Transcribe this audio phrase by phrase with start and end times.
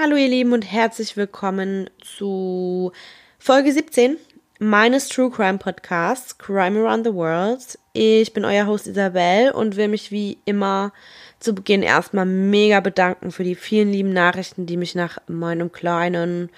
[0.00, 2.92] Hallo ihr Lieben und herzlich willkommen zu
[3.40, 4.16] Folge 17
[4.60, 7.76] meines True Crime Podcasts Crime Around the World.
[7.94, 10.92] Ich bin euer Host Isabel und will mich wie immer
[11.40, 16.50] zu Beginn erstmal mega bedanken für die vielen lieben Nachrichten, die mich nach meinem kleinen,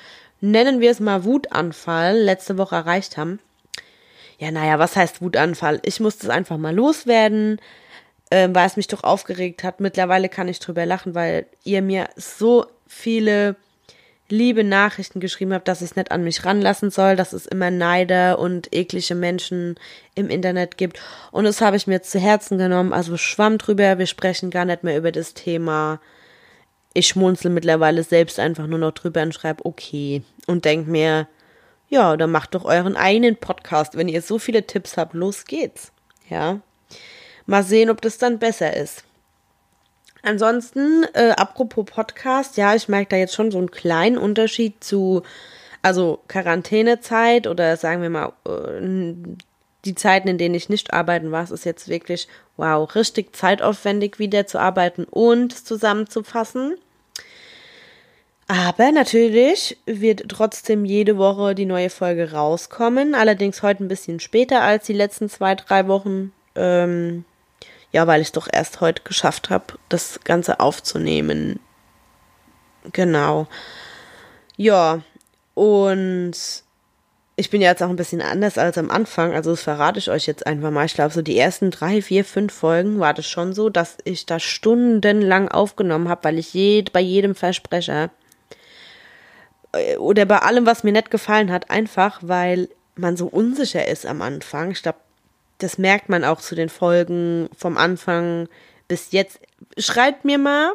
[0.43, 3.39] nennen wir es mal Wutanfall, letzte Woche erreicht haben.
[4.37, 5.81] Ja, naja, was heißt Wutanfall?
[5.87, 7.59] Ich musste es einfach mal loswerden,
[8.29, 9.81] äh, weil es mich doch aufgeregt hat.
[9.81, 13.57] Mittlerweile kann ich drüber lachen, weil ihr mir so viele
[14.29, 17.71] liebe Nachrichten geschrieben habt, dass ich es nicht an mich ranlassen soll, dass es immer
[17.71, 19.77] Neider und eklige Menschen
[20.15, 21.01] im Internet gibt.
[21.33, 22.93] Und das habe ich mir zu Herzen genommen.
[22.93, 26.01] Also schwamm drüber, wir sprechen gar nicht mehr über das Thema.
[26.95, 30.23] Ich schmunzel mittlerweile selbst einfach nur noch drüber und schreibe okay.
[30.47, 31.29] Und denk mir,
[31.89, 33.97] ja, dann macht doch euren eigenen Podcast.
[33.97, 35.93] Wenn ihr so viele Tipps habt, los geht's.
[36.29, 36.61] Ja.
[37.47, 39.05] Mal sehen, ob das dann besser ist.
[40.23, 45.23] Ansonsten, äh, apropos Podcast, ja, ich merke da jetzt schon so einen kleinen Unterschied zu,
[45.83, 49.37] also Quarantänezeit oder sagen wir mal, äh,
[49.85, 54.19] die Zeiten, in denen ich nicht arbeiten war, es ist jetzt wirklich, wow, richtig zeitaufwendig
[54.19, 56.75] wieder zu arbeiten und zusammenzufassen.
[58.47, 63.15] Aber natürlich wird trotzdem jede Woche die neue Folge rauskommen.
[63.15, 66.33] Allerdings heute ein bisschen später als die letzten zwei, drei Wochen.
[66.57, 67.25] Ähm,
[67.93, 71.61] ja, weil ich doch erst heute geschafft habe, das Ganze aufzunehmen.
[72.93, 73.47] Genau.
[74.57, 75.01] Ja,
[75.55, 76.33] und
[77.37, 80.11] ich bin ja jetzt auch ein bisschen anders als am Anfang, also das verrate ich
[80.11, 80.85] euch jetzt einfach mal.
[80.85, 84.27] Ich glaube, so die ersten drei, vier, fünf Folgen war das schon so, dass ich
[84.27, 88.11] da stundenlang aufgenommen habe, weil ich jed, bei jedem Versprecher
[89.73, 94.05] äh, oder bei allem, was mir nicht gefallen hat, einfach weil man so unsicher ist
[94.05, 94.73] am Anfang.
[94.73, 94.99] Ich glaube,
[95.63, 98.49] das merkt man auch zu den Folgen vom Anfang
[98.89, 99.41] bis jetzt.
[99.79, 100.73] Schreibt mir mal,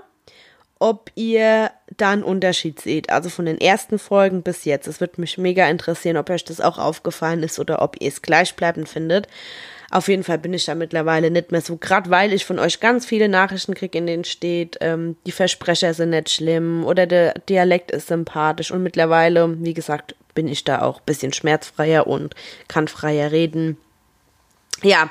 [0.80, 3.10] ob ihr da einen Unterschied seht.
[3.10, 4.88] Also von den ersten Folgen bis jetzt.
[4.88, 8.22] Es würde mich mega interessieren, ob euch das auch aufgefallen ist oder ob ihr es
[8.22, 9.28] gleichbleibend findet.
[9.92, 12.80] Auf jeden Fall bin ich da mittlerweile nicht mehr so, gerade weil ich von euch
[12.80, 17.36] ganz viele Nachrichten kriege, in denen steht, ähm, die Versprecher sind nicht schlimm oder der
[17.48, 22.36] Dialekt ist sympathisch und mittlerweile, wie gesagt, bin ich da auch bisschen schmerzfreier und
[22.68, 23.78] kann freier reden.
[24.82, 25.10] Ja,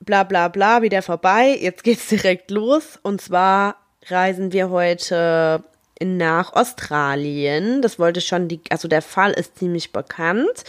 [0.00, 1.56] bla bla bla, wieder vorbei.
[1.60, 2.98] Jetzt geht's direkt los.
[3.02, 3.76] Und zwar
[4.06, 5.64] reisen wir heute
[6.02, 7.82] nach Australien.
[7.82, 10.64] Das wollte schon die, also der Fall ist ziemlich bekannt.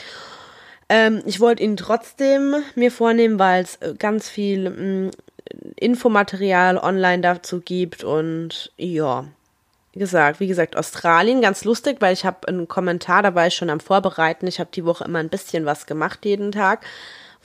[0.90, 5.12] Ähm, ich wollte ihn trotzdem mir vornehmen, weil es äh, ganz viel mh, mm,
[5.76, 9.26] Infomaterial online dazu gibt und ja,
[9.94, 13.70] gesagt, wie gesagt, Australien, ganz lustig, weil ich habe einen Kommentar, da war ich schon
[13.70, 14.48] am Vorbereiten.
[14.48, 16.86] Ich habe die Woche immer ein bisschen was gemacht jeden Tag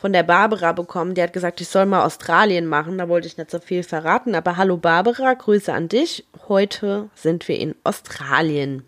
[0.02, 1.14] von der Barbara bekommen.
[1.14, 2.98] Die hat gesagt, ich soll mal Australien machen.
[2.98, 4.34] Da wollte ich nicht so viel verraten.
[4.34, 6.26] Aber hallo Barbara, Grüße an dich.
[6.48, 8.84] Heute sind wir in Australien.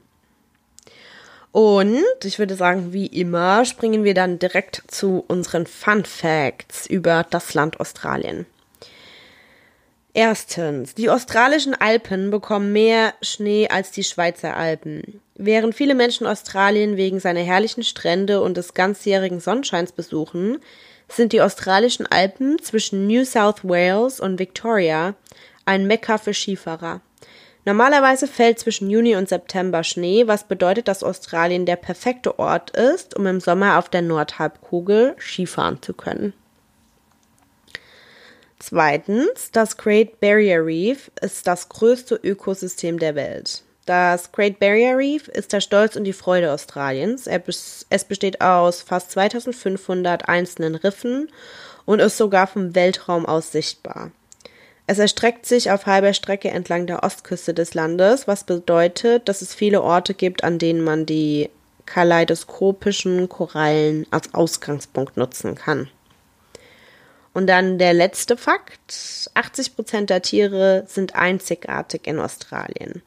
[1.53, 7.25] Und ich würde sagen, wie immer springen wir dann direkt zu unseren Fun Facts über
[7.31, 8.45] das Land Australien.
[10.15, 15.21] Erstens, die australischen Alpen bekommen mehr Schnee als die Schweizer Alpen.
[15.37, 20.59] Während viele Menschen Australien wegen seiner herrlichen Strände und des ganzjährigen Sonnenscheins besuchen,
[21.17, 25.15] sind die australischen Alpen zwischen New South Wales und Victoria
[25.65, 27.01] ein Mekka für Skifahrer.
[27.65, 33.17] Normalerweise fällt zwischen Juni und September Schnee, was bedeutet, dass Australien der perfekte Ort ist,
[33.17, 36.35] um im Sommer auf der Nordhalbkugel Skifahren zu können.
[38.59, 43.63] Zweitens, das Great Barrier Reef ist das größte Ökosystem der Welt.
[43.87, 47.27] Das Great Barrier Reef ist der Stolz und die Freude Australiens.
[47.27, 51.31] Es besteht aus fast 2500 einzelnen Riffen
[51.85, 54.11] und ist sogar vom Weltraum aus sichtbar.
[54.87, 59.55] Es erstreckt sich auf halber Strecke entlang der Ostküste des Landes, was bedeutet, dass es
[59.55, 61.51] viele Orte gibt, an denen man die
[61.85, 65.89] kaleidoskopischen Korallen als Ausgangspunkt nutzen kann.
[67.35, 69.31] Und dann der letzte Fakt.
[69.35, 73.03] 80 Prozent der Tiere sind einzigartig in Australien.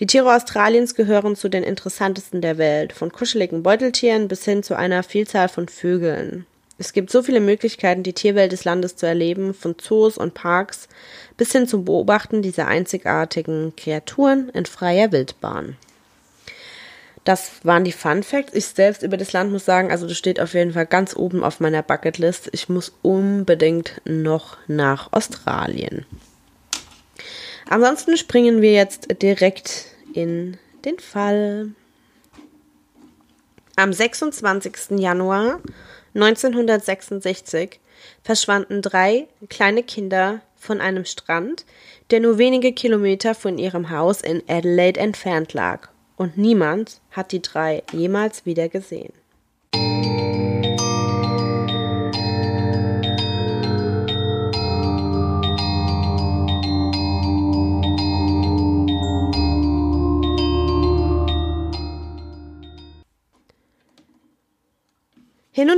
[0.00, 4.74] Die Tiere Australiens gehören zu den interessantesten der Welt, von kuscheligen Beuteltieren bis hin zu
[4.74, 6.46] einer Vielzahl von Vögeln.
[6.78, 10.88] Es gibt so viele Möglichkeiten, die Tierwelt des Landes zu erleben, von Zoos und Parks
[11.36, 15.76] bis hin zum Beobachten dieser einzigartigen Kreaturen in freier Wildbahn.
[17.24, 18.54] Das waren die Fun Facts.
[18.54, 21.44] Ich selbst über das Land muss sagen, also das steht auf jeden Fall ganz oben
[21.44, 22.48] auf meiner Bucketlist.
[22.52, 26.06] Ich muss unbedingt noch nach Australien.
[27.70, 31.70] Ansonsten springen wir jetzt direkt in den Fall.
[33.76, 34.98] Am 26.
[34.98, 35.60] Januar
[36.14, 37.78] 1966
[38.24, 41.64] verschwanden drei kleine Kinder von einem Strand,
[42.10, 47.40] der nur wenige Kilometer von ihrem Haus in Adelaide entfernt lag, und niemand hat die
[47.40, 49.12] drei jemals wieder gesehen.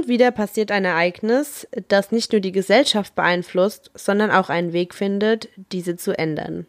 [0.03, 4.95] Und wieder passiert ein Ereignis, das nicht nur die Gesellschaft beeinflusst, sondern auch einen Weg
[4.95, 6.67] findet, diese zu ändern.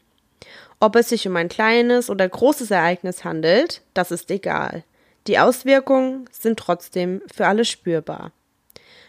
[0.79, 4.83] Ob es sich um ein kleines oder großes Ereignis handelt, das ist egal.
[5.25, 8.31] Die Auswirkungen sind trotzdem für alle spürbar.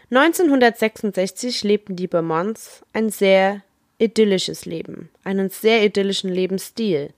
[0.09, 3.61] 1966 lebten die Beaumonts ein sehr
[3.99, 7.09] idyllisches Leben, einen sehr idyllischen Lebensstil.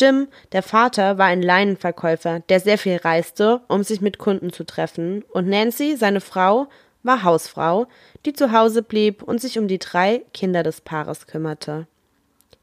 [0.00, 4.64] Jim, der Vater, war ein Leinenverkäufer, der sehr viel reiste, um sich mit Kunden zu
[4.64, 6.68] treffen, und Nancy, seine Frau,
[7.02, 7.86] war Hausfrau,
[8.24, 11.86] die zu Hause blieb und sich um die drei Kinder des Paares kümmerte.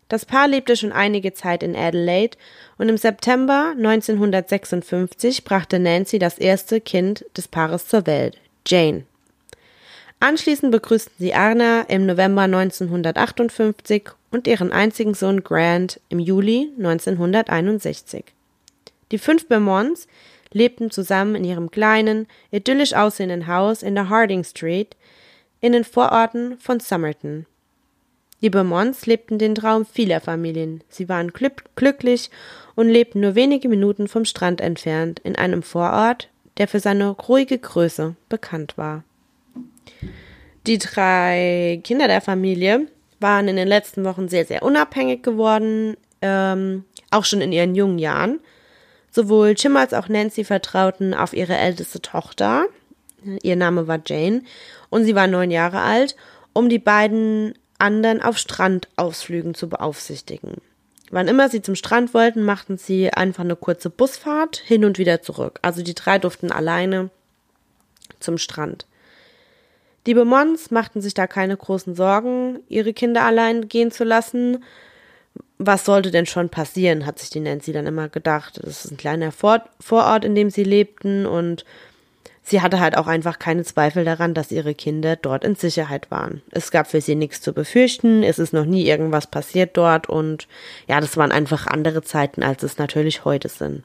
[0.10, 2.38] Das Paar lebte schon einige Zeit in Adelaide
[2.78, 9.04] und im September 1956 brachte Nancy das erste Kind des Paares zur Welt, Jane.
[10.20, 18.26] Anschließend begrüßten sie Arna im November 1958 und ihren einzigen Sohn Grant im Juli 1961.
[19.12, 20.08] Die fünf Beaumonts
[20.52, 24.96] lebten zusammen in ihrem kleinen, idyllisch aussehenden Haus in der Harding Street
[25.62, 27.46] in den Vororten von Somerton.
[28.42, 30.84] Die Beaumonts lebten den Traum vieler Familien.
[30.90, 32.30] Sie waren glücklich
[32.76, 37.58] und lebten nur wenige Minuten vom Strand entfernt in einem Vorort, der für seine ruhige
[37.58, 39.04] Größe bekannt war.
[40.66, 42.88] Die drei Kinder der Familie
[43.20, 48.00] waren in den letzten Wochen sehr, sehr unabhängig geworden, ähm, auch schon in ihren jungen
[48.00, 48.40] Jahren.
[49.12, 52.66] Sowohl Jim als auch Nancy vertrauten auf ihre älteste Tochter,
[53.42, 54.44] ihr Name war Jane,
[54.90, 56.16] und sie war neun Jahre alt,
[56.54, 60.56] um die beiden anderen auf Strandausflügen zu beaufsichtigen.
[61.10, 65.22] Wann immer sie zum Strand wollten, machten sie einfach eine kurze Busfahrt hin und wieder
[65.22, 65.60] zurück.
[65.62, 67.10] Also die drei durften alleine
[68.20, 68.86] zum Strand.
[70.08, 74.64] Die Beaumonts machten sich da keine großen Sorgen, ihre Kinder allein gehen zu lassen.
[75.58, 78.58] Was sollte denn schon passieren, hat sich die Nancy dann immer gedacht.
[78.64, 81.66] Das ist ein kleiner Vorort, in dem sie lebten und
[82.42, 86.42] sie hatte halt auch einfach keine Zweifel daran, dass ihre Kinder dort in Sicherheit waren.
[86.52, 90.48] Es gab für sie nichts zu befürchten, es ist noch nie irgendwas passiert dort und
[90.88, 93.84] ja, das waren einfach andere Zeiten, als es natürlich heute sind.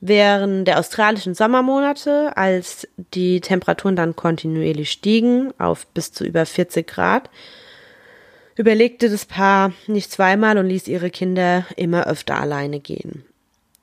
[0.00, 6.86] Während der australischen Sommermonate, als die Temperaturen dann kontinuierlich stiegen auf bis zu über 40
[6.86, 7.28] Grad,
[8.56, 13.24] überlegte das Paar nicht zweimal und ließ ihre Kinder immer öfter alleine gehen.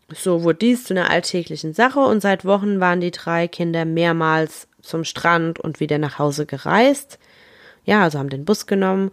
[0.09, 4.67] So wurde dies zu einer alltäglichen Sache und seit Wochen waren die drei Kinder mehrmals
[4.81, 7.19] zum Strand und wieder nach Hause gereist.
[7.85, 9.11] Ja, also haben den Bus genommen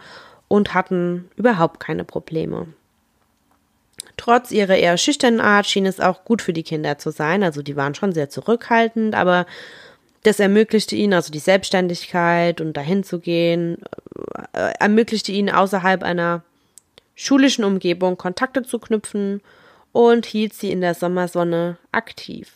[0.49, 2.69] und hatten überhaupt keine Probleme.
[4.17, 7.43] Trotz ihrer eher schüchternen Art schien es auch gut für die Kinder zu sein.
[7.43, 9.47] Also die waren schon sehr zurückhaltend, aber
[10.23, 13.79] das ermöglichte ihnen also die Selbstständigkeit und dahin zu gehen,
[14.53, 16.43] äh, ermöglichte ihnen außerhalb einer
[17.15, 19.41] schulischen Umgebung Kontakte zu knüpfen
[19.93, 22.55] und hielt sie in der Sommersonne aktiv.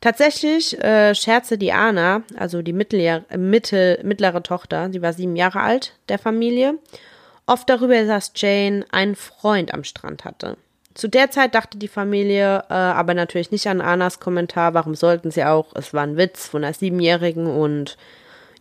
[0.00, 5.60] Tatsächlich äh, scherzte die Anna, also die mittlere, mittel, mittlere Tochter, sie war sieben Jahre
[5.60, 6.74] alt, der Familie,
[7.46, 10.56] oft darüber, dass Jane einen Freund am Strand hatte.
[10.94, 15.30] Zu der Zeit dachte die Familie äh, aber natürlich nicht an Annas Kommentar, warum sollten
[15.30, 17.96] sie auch, es war ein Witz von einer Siebenjährigen und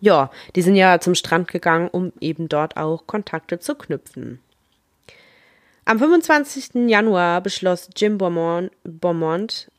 [0.02, 4.40] ja, die sind ja zum Strand gegangen, um eben dort auch Kontakte zu knüpfen.
[5.86, 6.90] Am 25.
[6.90, 9.70] Januar beschloss Jim Beaumont, Beaumont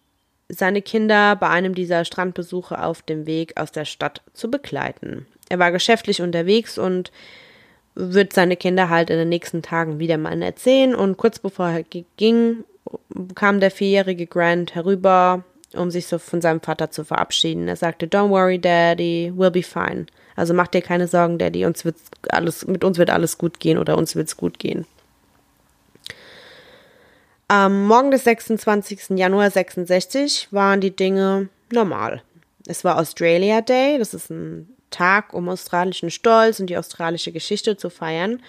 [0.48, 5.26] seine Kinder bei einem dieser Strandbesuche auf dem Weg aus der Stadt zu begleiten.
[5.48, 7.10] Er war geschäftlich unterwegs und
[7.94, 10.94] wird seine Kinder halt in den nächsten Tagen wieder mal erzählen.
[10.94, 11.84] Und kurz bevor er
[12.16, 12.64] ging,
[13.34, 17.68] kam der vierjährige Grant herüber, um sich so von seinem Vater zu verabschieden.
[17.68, 20.06] Er sagte, Don't worry, Daddy, we'll be fine.
[20.36, 21.96] Also mach dir keine Sorgen, Daddy, uns wird
[22.28, 24.86] alles, mit uns wird alles gut gehen oder uns wird's gut gehen.
[27.46, 29.10] Am Morgen des 26.
[29.10, 32.22] Januar 66 waren die Dinge normal.
[32.66, 37.76] Es war Australia Day, das ist ein Tag, um australischen Stolz und die australische Geschichte
[37.76, 38.40] zu feiern.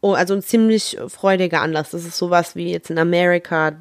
[0.00, 1.90] Oh, also ein ziemlich freudiger Anlass.
[1.90, 3.72] Das ist sowas wie jetzt in Amerika,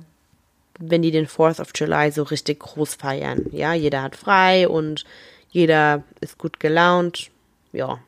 [0.79, 3.45] wenn die den 4th of July so richtig groß feiern.
[3.51, 5.05] Ja, jeder hat frei und
[5.49, 7.29] jeder ist gut gelaunt.
[7.71, 7.99] Ja.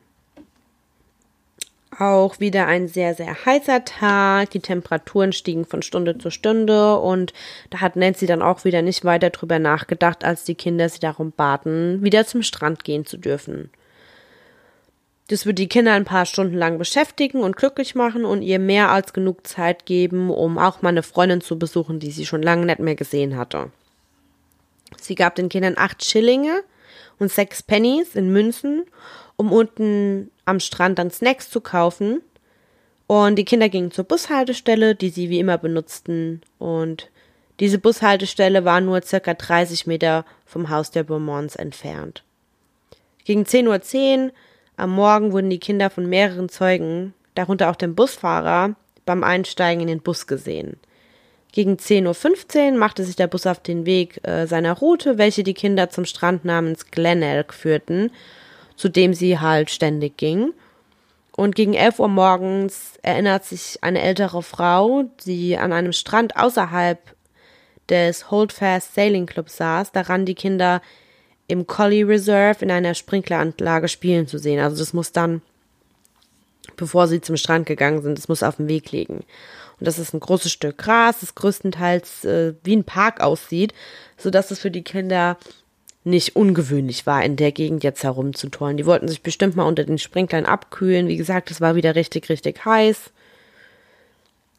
[1.97, 4.51] Auch wieder ein sehr, sehr heißer Tag.
[4.51, 7.33] Die Temperaturen stiegen von Stunde zu Stunde und
[7.69, 11.31] da hat Nancy dann auch wieder nicht weiter drüber nachgedacht, als die Kinder sie darum
[11.31, 13.69] baten, wieder zum Strand gehen zu dürfen.
[15.31, 18.89] Das wird die Kinder ein paar Stunden lang beschäftigen und glücklich machen und ihr mehr
[18.89, 22.65] als genug Zeit geben, um auch mal eine Freundin zu besuchen, die sie schon lange
[22.65, 23.71] nicht mehr gesehen hatte.
[24.99, 26.63] Sie gab den Kindern acht Schillinge
[27.17, 28.83] und sechs Pennies in Münzen,
[29.37, 32.21] um unten am Strand dann Snacks zu kaufen.
[33.07, 36.41] Und die Kinder gingen zur Bushaltestelle, die sie wie immer benutzten.
[36.59, 37.09] Und
[37.61, 42.21] diese Bushaltestelle war nur circa 30 Meter vom Haus der Beaumonts entfernt.
[43.23, 44.31] Gegen 10.10 Uhr
[44.77, 48.75] am Morgen wurden die Kinder von mehreren Zeugen, darunter auch dem Busfahrer,
[49.05, 50.77] beim Einsteigen in den Bus gesehen.
[51.51, 55.53] Gegen 10.15 Uhr machte sich der Bus auf den Weg äh, seiner Route, welche die
[55.53, 58.11] Kinder zum Strand namens Glenelg führten,
[58.75, 60.53] zu dem sie halt ständig ging.
[61.35, 66.99] Und gegen 11 Uhr morgens erinnert sich eine ältere Frau, die an einem Strand außerhalb
[67.89, 70.81] des Holdfast Sailing Club saß, daran die Kinder
[71.51, 74.59] im Collie Reserve in einer Sprinkleranlage spielen zu sehen.
[74.59, 75.41] Also das muss dann,
[76.77, 79.15] bevor sie zum Strand gegangen sind, das muss auf dem Weg liegen.
[79.79, 83.73] Und das ist ein großes Stück Gras, das größtenteils äh, wie ein Park aussieht,
[84.17, 85.37] sodass es für die Kinder
[86.03, 88.77] nicht ungewöhnlich war, in der Gegend jetzt herumzutollen.
[88.77, 91.07] Die wollten sich bestimmt mal unter den Sprinklern abkühlen.
[91.07, 93.11] Wie gesagt, es war wieder richtig, richtig heiß.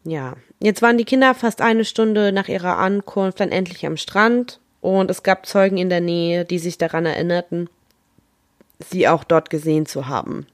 [0.05, 4.61] Ja, jetzt waren die Kinder fast eine Stunde nach ihrer Ankunft dann endlich am Strand
[4.83, 7.71] und es gab Zeugen in der Nähe, die sich daran erinnerten,
[8.81, 10.47] sie auch dort gesehen zu haben.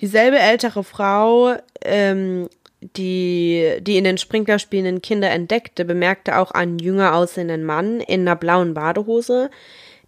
[0.00, 2.48] Dieselbe ältere Frau, ähm,
[2.96, 8.22] die die in den Sprinkler spielenden Kinder entdeckte, bemerkte auch einen jünger aussehenden Mann in
[8.22, 9.50] einer blauen Badehose,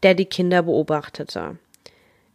[0.02, 1.56] der die Kinder beobachtete.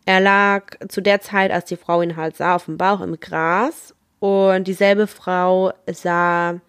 [0.05, 3.19] Er lag zu der Zeit, als die Frau ihn halt sah, auf dem Bauch im
[3.19, 6.59] Gras und dieselbe Frau sah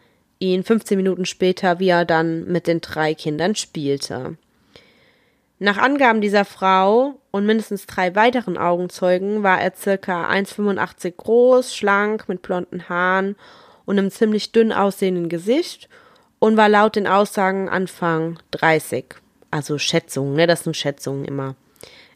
[0.40, 4.36] ihn 15 Minuten später, wie er dann mit den drei Kindern spielte.
[5.62, 12.28] Nach Angaben dieser Frau und mindestens drei weiteren Augenzeugen war er circa 1,85 groß, schlank,
[12.28, 13.36] mit blonden Haaren
[13.84, 15.90] und einem ziemlich dünn aussehenden Gesicht
[16.38, 19.16] und war laut den Aussagen Anfang 30.
[19.50, 20.46] Also Schätzungen, ne?
[20.46, 21.56] Das sind Schätzungen immer.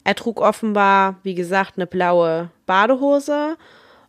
[0.05, 3.57] Er trug offenbar, wie gesagt, eine blaue Badehose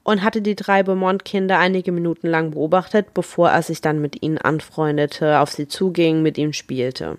[0.06, 4.38] und hatte die drei Beaumont-Kinder einige Minuten lang beobachtet, bevor er sich dann mit ihnen
[4.38, 7.18] anfreundete, auf sie zuging, mit ihnen spielte.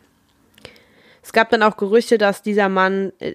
[1.21, 3.35] Es gab dann auch Gerüchte, dass dieser Mann, äh,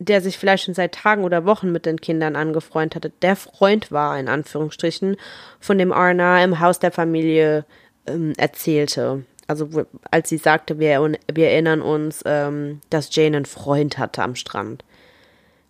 [0.00, 3.92] der sich vielleicht schon seit Tagen oder Wochen mit den Kindern angefreundet hatte, der Freund
[3.92, 5.16] war, in Anführungsstrichen,
[5.60, 7.64] von dem Arna im Haus der Familie
[8.08, 9.24] ähm, erzählte.
[9.46, 9.68] Also
[10.10, 14.82] als sie sagte, wir, wir erinnern uns, ähm, dass Jane einen Freund hatte am Strand.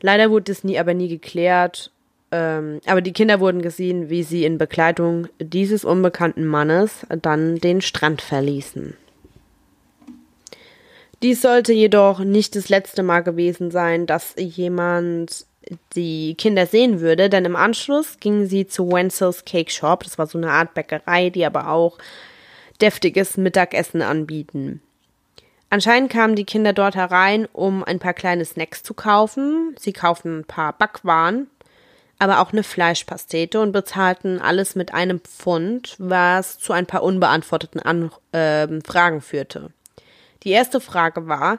[0.00, 1.90] Leider wurde es nie, aber nie geklärt
[2.34, 7.80] ähm, aber die Kinder wurden gesehen, wie sie in Begleitung dieses unbekannten Mannes dann den
[7.80, 8.96] Strand verließen.
[11.22, 15.46] Dies sollte jedoch nicht das letzte Mal gewesen sein, dass jemand
[15.94, 20.02] die Kinder sehen würde, denn im Anschluss gingen sie zu Wenzel's Cake Shop.
[20.02, 21.98] Das war so eine Art Bäckerei, die aber auch
[22.80, 24.82] deftiges Mittagessen anbieten.
[25.70, 29.76] Anscheinend kamen die Kinder dort herein, um ein paar kleine Snacks zu kaufen.
[29.78, 31.46] Sie kauften ein paar Backwaren
[32.24, 37.80] aber auch eine Fleischpastete und bezahlten alles mit einem Pfund, was zu ein paar unbeantworteten
[37.80, 39.68] An äh, Fragen führte.
[40.42, 41.58] Die erste Frage war,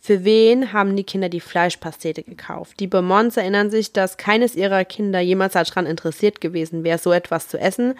[0.00, 2.78] für wen haben die Kinder die Fleischpastete gekauft?
[2.78, 7.48] Die Beaumonts erinnern sich, dass keines ihrer Kinder jemals daran interessiert gewesen wäre, so etwas
[7.48, 7.94] zu essen,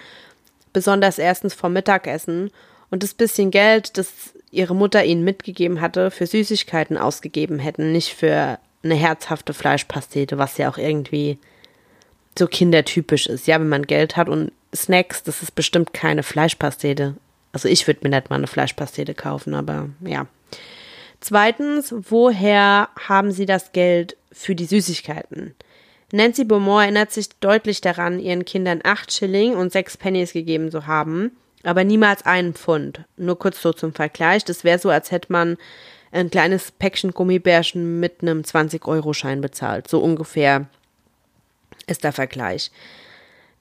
[0.75, 2.51] besonders erstens vom Mittagessen
[2.91, 8.13] und das bisschen Geld, das ihre Mutter ihnen mitgegeben hatte, für Süßigkeiten ausgegeben hätten, nicht
[8.13, 11.39] für eine herzhafte Fleischpastete, was ja auch irgendwie
[12.39, 13.47] so kindertypisch ist.
[13.47, 17.15] Ja, wenn man Geld hat und Snacks, das ist bestimmt keine Fleischpastete.
[17.53, 20.27] Also ich würde mir nicht mal eine Fleischpastete kaufen, aber ja.
[21.21, 25.55] Zweitens, woher haben Sie das Geld für die Süßigkeiten?
[26.11, 30.87] Nancy Beaumont erinnert sich deutlich daran, ihren Kindern acht Schilling und sechs Pennies gegeben zu
[30.87, 33.05] haben, aber niemals einen Pfund.
[33.17, 35.57] Nur kurz so zum Vergleich, das wäre so, als hätte man
[36.11, 39.89] ein kleines Päckchen Gummibärchen mit einem 20-Euro-Schein bezahlt.
[39.89, 40.67] So ungefähr
[41.87, 42.71] ist der Vergleich.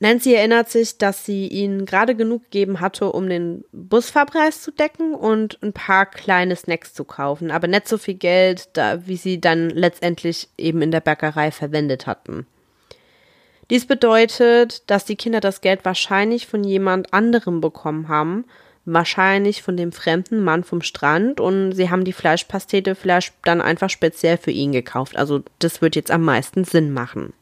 [0.02, 5.14] Nancy erinnert sich, dass sie ihnen gerade genug gegeben hatte, um den Busfahrpreis zu decken
[5.14, 9.40] und ein paar kleine Snacks zu kaufen, aber nicht so viel Geld, da, wie sie
[9.40, 12.48] dann letztendlich eben in der Bäckerei verwendet hatten.
[13.70, 18.46] Dies bedeutet, dass die Kinder das Geld wahrscheinlich von jemand anderem bekommen haben,
[18.86, 23.92] wahrscheinlich von dem fremden Mann vom Strand und sie haben die Fleischpastete vielleicht dann einfach
[23.92, 25.16] speziell für ihn gekauft.
[25.16, 27.34] Also das wird jetzt am meisten Sinn machen.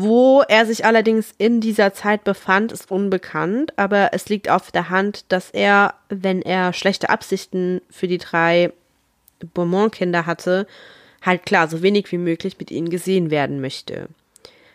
[0.00, 4.90] Wo er sich allerdings in dieser Zeit befand, ist unbekannt, aber es liegt auf der
[4.90, 8.72] Hand, dass er, wenn er schlechte Absichten für die drei
[9.54, 10.68] Beaumont-Kinder hatte,
[11.20, 14.06] halt klar so wenig wie möglich mit ihnen gesehen werden möchte.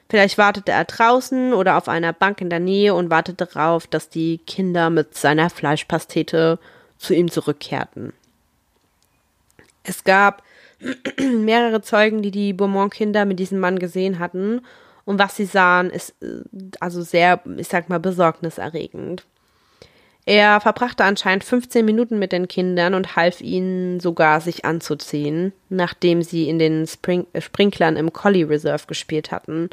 [0.09, 4.09] Vielleicht wartete er draußen oder auf einer Bank in der Nähe und wartete darauf, dass
[4.09, 6.59] die Kinder mit seiner Fleischpastete
[6.97, 8.11] zu ihm zurückkehrten.
[9.83, 10.43] Es gab
[11.17, 14.59] mehrere Zeugen, die die Beaumont-Kinder mit diesem Mann gesehen hatten.
[15.05, 16.43] Und was sie sahen, ist äh,
[16.79, 19.25] also sehr, ich sag mal, besorgniserregend.
[20.25, 26.21] Er verbrachte anscheinend 15 Minuten mit den Kindern und half ihnen sogar, sich anzuziehen, nachdem
[26.21, 29.69] sie in den Spring äh, Sprinklern im Collie Reserve gespielt hatten.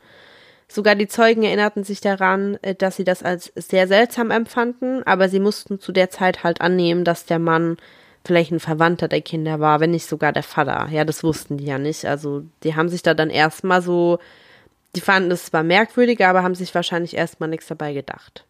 [0.67, 5.29] Sogar die Zeugen erinnerten sich daran, äh, dass sie das als sehr seltsam empfanden, aber
[5.29, 7.77] sie mussten zu der Zeit halt annehmen, dass der Mann
[8.25, 10.89] vielleicht ein Verwandter der Kinder war, wenn nicht sogar der Vater.
[10.91, 12.05] Ja, das wussten die ja nicht.
[12.05, 14.19] Also die haben sich da dann erstmal so,
[14.97, 18.45] die fanden es zwar merkwürdig, aber haben sich wahrscheinlich erstmal nichts dabei gedacht.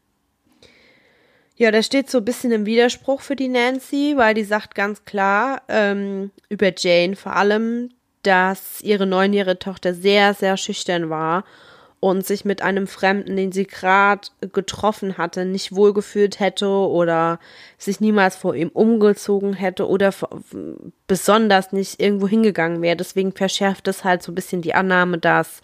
[1.57, 5.05] Ja, der steht so ein bisschen im Widerspruch für die Nancy, weil die sagt ganz
[5.05, 7.91] klar ähm, über Jane vor allem,
[8.23, 11.45] dass ihre neunjährige Tochter sehr, sehr schüchtern war
[12.01, 17.39] und sich mit einem Fremden, den sie gerade getroffen hatte, nicht wohlgefühlt hätte oder
[17.77, 20.15] sich niemals vor ihm umgezogen hätte oder
[21.07, 22.97] besonders nicht irgendwo hingegangen wäre.
[22.97, 25.61] Deswegen verschärft es halt so ein bisschen die Annahme, dass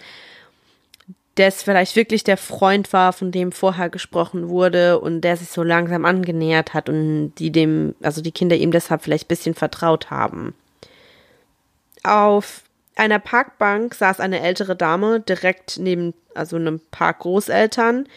[1.36, 5.62] das vielleicht wirklich der Freund war, von dem vorher gesprochen wurde und der sich so
[5.62, 10.10] langsam angenähert hat und die dem, also die Kinder ihm deshalb vielleicht ein bisschen vertraut
[10.10, 10.54] haben.
[12.02, 12.62] Auf
[12.96, 18.08] einer Parkbank saß eine ältere Dame direkt neben, also einem Paar Großeltern,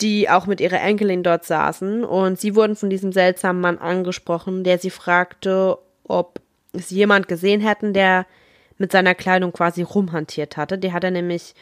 [0.00, 4.62] die auch mit ihrer Enkelin dort saßen und sie wurden von diesem seltsamen Mann angesprochen,
[4.62, 6.40] der sie fragte, ob
[6.74, 8.26] sie jemand gesehen hätten, der
[8.78, 10.78] mit seiner Kleidung quasi rumhantiert hatte.
[10.78, 11.54] Die hat er nämlich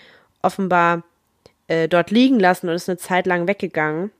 [0.44, 1.02] offenbar
[1.66, 4.10] äh, dort liegen lassen und ist eine Zeit lang weggegangen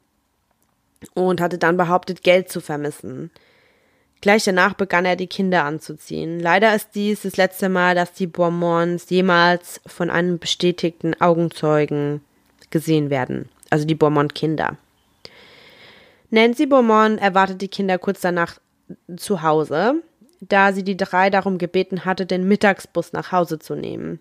[1.14, 3.31] und hatte dann behauptet, Geld zu vermissen.
[4.21, 6.40] Gleich danach begann er die Kinder anzuziehen.
[6.40, 12.23] Leider ist dies das letzte Mal, dass die Bourmonds jemals von einem bestätigten Augenzeugen
[12.71, 13.50] gesehen werden.
[13.69, 14.78] Also die Bourmont-Kinder.
[16.31, 18.59] Nancy Beaumont erwartet die Kinder kurz danach
[19.16, 20.03] zu Hause,
[20.40, 24.20] da sie die drei darum gebeten hatte, den Mittagsbus nach Hause zu nehmen.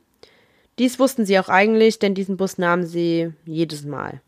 [0.79, 4.21] Dies wussten sie auch eigentlich, denn diesen Bus nahmen sie jedes Mal.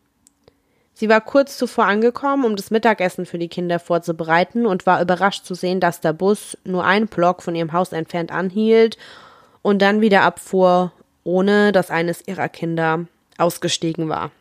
[0.93, 5.45] Sie war kurz zuvor angekommen, um das Mittagessen für die Kinder vorzubereiten und war überrascht
[5.45, 8.97] zu sehen, dass der Bus nur einen Block von ihrem Haus entfernt anhielt
[9.61, 10.93] und dann wieder abfuhr,
[11.25, 14.31] ohne dass eines ihrer Kinder ausgestiegen war.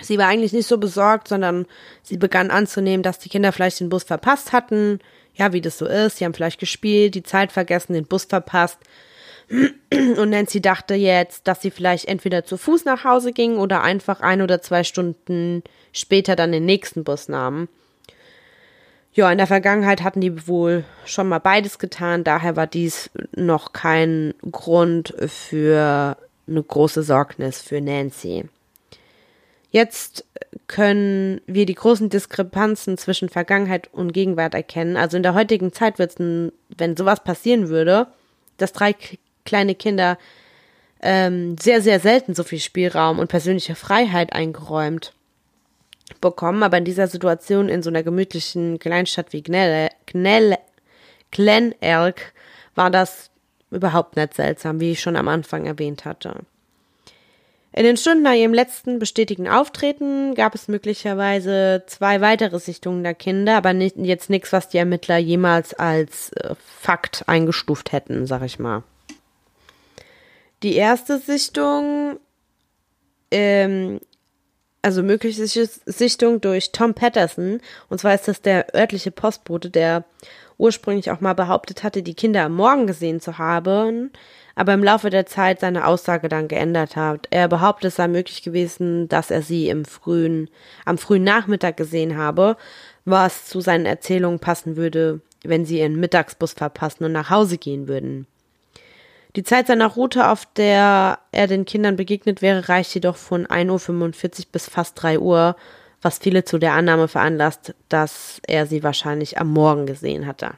[0.00, 1.66] Sie war eigentlich nicht so besorgt, sondern
[2.02, 4.98] sie begann anzunehmen, dass die Kinder vielleicht den Bus verpasst hatten.
[5.34, 6.16] Ja, wie das so ist.
[6.16, 8.78] Sie haben vielleicht gespielt, die Zeit vergessen, den Bus verpasst.
[9.48, 14.20] Und Nancy dachte jetzt, dass sie vielleicht entweder zu Fuß nach Hause ging oder einfach
[14.20, 17.68] ein oder zwei Stunden später dann den nächsten Bus nahmen.
[19.12, 23.72] Ja, in der Vergangenheit hatten die wohl schon mal beides getan, daher war dies noch
[23.72, 28.44] kein Grund für eine große Sorgnis für Nancy.
[29.70, 30.24] Jetzt
[30.66, 34.96] können wir die großen Diskrepanzen zwischen Vergangenheit und Gegenwart erkennen.
[34.96, 38.08] Also in der heutigen Zeit wird es, wenn sowas passieren würde,
[38.58, 38.94] dass drei
[39.46, 40.18] kleine Kinder
[41.00, 45.14] ähm, sehr, sehr selten so viel Spielraum und persönliche Freiheit eingeräumt
[46.20, 46.62] bekommen.
[46.62, 50.58] Aber in dieser Situation in so einer gemütlichen Kleinstadt wie Gnelle, Gnelle,
[51.30, 52.32] Glenelg
[52.74, 53.30] war das
[53.70, 56.40] überhaupt nicht seltsam, wie ich schon am Anfang erwähnt hatte.
[57.72, 63.12] In den Stunden nach ihrem letzten bestätigten Auftreten gab es möglicherweise zwei weitere Sichtungen der
[63.12, 68.42] Kinder, aber nicht, jetzt nichts, was die Ermittler jemals als äh, Fakt eingestuft hätten, sag
[68.42, 68.82] ich mal.
[70.62, 72.18] Die erste Sichtung,
[73.30, 74.00] ähm,
[74.82, 80.04] also mögliche Sichtung durch Tom Patterson, und zwar ist das der örtliche Postbote, der
[80.58, 84.10] ursprünglich auch mal behauptet hatte, die Kinder am Morgen gesehen zu haben,
[84.54, 87.28] aber im Laufe der Zeit seine Aussage dann geändert hat.
[87.30, 90.48] Er behauptet, es sei möglich gewesen, dass er sie im frühen,
[90.86, 92.56] am frühen Nachmittag gesehen habe,
[93.04, 97.86] was zu seinen Erzählungen passen würde, wenn sie ihren Mittagsbus verpassen und nach Hause gehen
[97.86, 98.26] würden.
[99.36, 103.66] Die Zeit seiner Route, auf der er den Kindern begegnet wäre, reicht jedoch von 1.45
[104.40, 105.56] Uhr bis fast 3 Uhr,
[106.00, 110.52] was viele zu der Annahme veranlasst, dass er sie wahrscheinlich am Morgen gesehen hatte.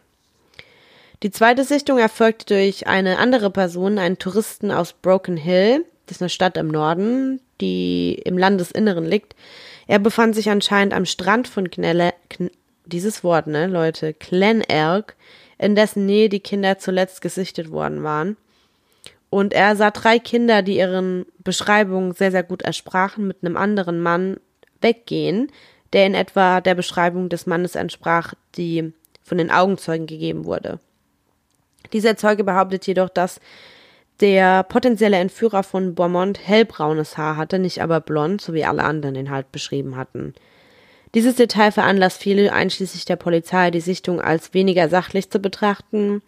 [1.25, 6.23] Die zweite Sichtung erfolgte durch eine andere Person, einen Touristen aus Broken Hill, das ist
[6.23, 9.35] eine Stadt im Norden, die im Landesinneren liegt.
[9.89, 12.51] Er befand sich anscheinend am Strand von Knelle, Kn
[12.87, 15.17] dieses Wort, ne, Leute, Glenelg,
[15.59, 18.39] in dessen Nähe die Kinder zuletzt gesichtet worden waren.
[19.31, 24.01] Und er sah drei Kinder, die ihren Beschreibungen sehr, sehr gut ersprachen, mit einem anderen
[24.01, 24.39] Mann
[24.81, 25.53] weggehen,
[25.93, 30.81] der in etwa der Beschreibung des Mannes entsprach, die von den Augenzeugen gegeben wurde.
[31.93, 33.41] Dieser Zeuge behauptet jedoch, dass
[34.21, 39.15] der potenzielle Entführer von Beaumont hellbraunes Haar hatte, nicht aber blond, so wie alle anderen
[39.15, 40.35] ihn halt beschrieben hatten.
[41.15, 46.23] Dieses Detail veranlasst viele, einschließlich der Polizei, die Sichtung als weniger sachlich zu betrachten.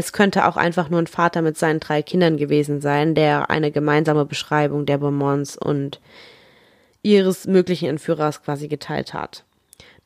[0.00, 3.70] Es könnte auch einfach nur ein Vater mit seinen drei Kindern gewesen sein, der eine
[3.70, 6.00] gemeinsame Beschreibung der Beaumonts und
[7.02, 9.44] ihres möglichen Entführers quasi geteilt hat.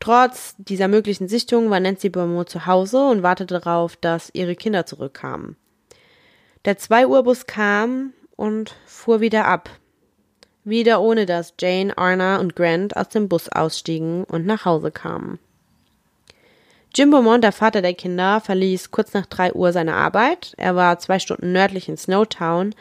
[0.00, 4.84] Trotz dieser möglichen Sichtung war Nancy Beaumont zu Hause und wartete darauf, dass ihre Kinder
[4.84, 5.54] zurückkamen.
[6.64, 9.70] Der 2 Uhr Bus kam und fuhr wieder ab.
[10.64, 15.38] Wieder ohne dass Jane, Arna und Grant aus dem Bus ausstiegen und nach Hause kamen.
[16.96, 20.54] Jim Beaumont, der Vater der Kinder, verließ kurz nach drei Uhr seine Arbeit.
[20.56, 22.72] Er war zwei Stunden nördlich in Snowtown,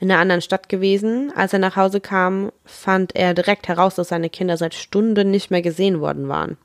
[0.00, 1.30] in einer anderen Stadt gewesen.
[1.36, 5.50] Als er nach Hause kam, fand er direkt heraus, dass seine Kinder seit Stunden nicht
[5.50, 6.56] mehr gesehen worden waren.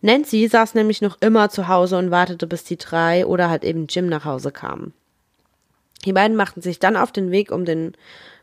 [0.00, 3.88] Nancy saß nämlich noch immer zu Hause und wartete, bis die drei oder halt eben
[3.88, 4.94] Jim nach Hause kamen.
[6.04, 7.96] Die beiden machten sich dann auf den Weg, um den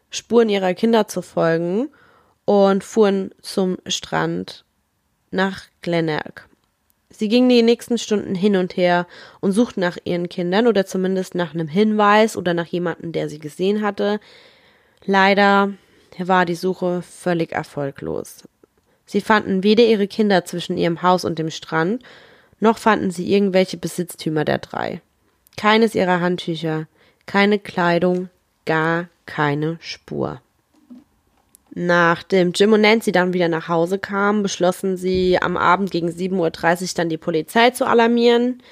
[0.10, 1.88] Spuren ihrer Kinder zu folgen
[2.44, 4.66] und fuhren zum Strand
[5.32, 6.48] nach Glenelg.
[7.18, 9.08] Sie gingen die nächsten Stunden hin und her
[9.40, 13.40] und suchten nach ihren Kindern oder zumindest nach einem Hinweis oder nach jemandem, der sie
[13.40, 14.20] gesehen hatte.
[15.04, 15.74] Leider
[16.20, 18.48] war die Suche völlig erfolglos.
[19.08, 22.04] Sie fanden weder ihre Kinder zwischen ihrem Haus und dem Strand,
[22.60, 25.02] noch fanden sie irgendwelche Besitztümer der drei.
[25.56, 26.86] Keines ihrer Handtücher,
[27.26, 28.30] keine Kleidung,
[28.68, 30.40] gar keine Spur.
[31.80, 36.82] Nachdem Jim und Nancy dann wieder nach Hause kamen, beschlossen sie am Abend gegen 7.30
[36.82, 38.64] Uhr dann die Polizei zu alarmieren,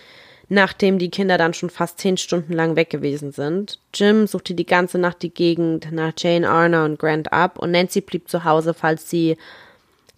[0.49, 3.77] nachdem die Kinder dann schon fast zehn Stunden lang weg gewesen sind.
[3.93, 8.01] Jim suchte die ganze Nacht die Gegend nach Jane, Arna und Grant ab und Nancy
[8.01, 9.37] blieb zu Hause, falls sie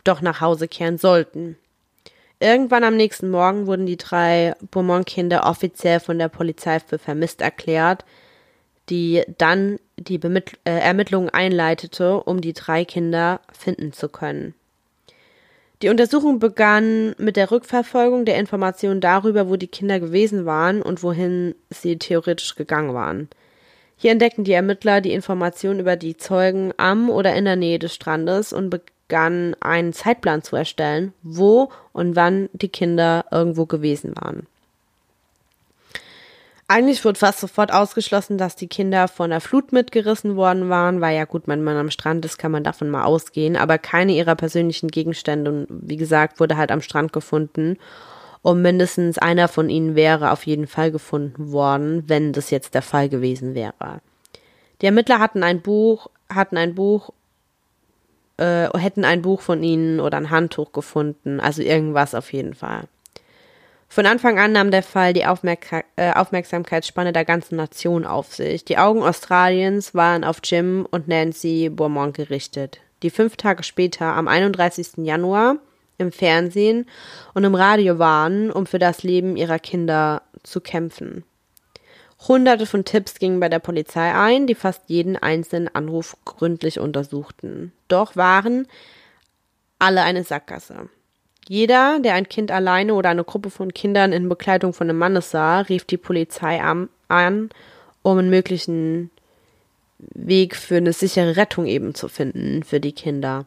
[0.06, 1.58] doch nach Hause kehren sollten.
[2.40, 8.06] Irgendwann am nächsten Morgen wurden die drei Beaumont-Kinder offiziell von der Polizei für vermisst erklärt
[8.90, 14.54] die dann die Bemittl äh, Ermittlungen einleitete, um die drei Kinder finden zu können.
[15.84, 21.04] Die Untersuchung begann mit der Rückverfolgung der Informationen darüber, wo die Kinder gewesen waren und
[21.04, 23.30] wohin sie theoretisch gegangen waren.
[23.96, 27.94] Hier entdeckten die Ermittler die Informationen über die Zeugen am oder in der Nähe des
[27.94, 34.48] Strandes und begannen einen Zeitplan zu erstellen, wo und wann die Kinder irgendwo gewesen waren.
[36.70, 41.16] Eigentlich wurde fast sofort ausgeschlossen, dass die Kinder von der Flut mitgerissen worden waren, weil
[41.16, 44.36] ja gut, wenn man am Strand ist, kann man davon mal ausgehen, aber keine ihrer
[44.36, 47.78] persönlichen Gegenstände, wie gesagt, wurde halt am Strand gefunden.
[48.42, 52.82] Und mindestens einer von ihnen wäre auf jeden Fall gefunden worden, wenn das jetzt der
[52.82, 54.02] Fall gewesen wäre.
[54.82, 57.12] Die Ermittler hatten ein Buch, hatten ein Buch,
[58.36, 62.84] äh, hätten ein Buch von ihnen oder ein Handtuch gefunden, also irgendwas auf jeden Fall.
[63.90, 68.66] Von Anfang an nahm der Fall die Aufmerk äh, Aufmerksamkeitsspanne der ganzen Nation auf sich.
[68.66, 74.28] Die Augen Australiens waren auf Jim und Nancy Beaumont gerichtet, die fünf Tage später, am
[74.28, 74.98] 31.
[74.98, 75.58] Januar,
[75.98, 76.86] im Fernsehen
[77.34, 81.24] und im Radio waren, um für das Leben ihrer Kinder zu kämpfen.
[82.28, 87.72] Hunderte von Tipps gingen bei der Polizei ein, die fast jeden einzelnen Anruf gründlich untersuchten.
[87.88, 88.68] Doch waren
[89.80, 90.90] alle eine Sackgasse.
[91.50, 95.32] Jeder, der ein Kind alleine oder eine Gruppe von Kindern in Begleitung von einem Mannes
[95.32, 96.90] sah, rief die Polizei an,
[98.02, 99.12] um einen möglichen
[100.00, 103.46] Weg für eine sichere Rettung eben zu finden für die Kinder.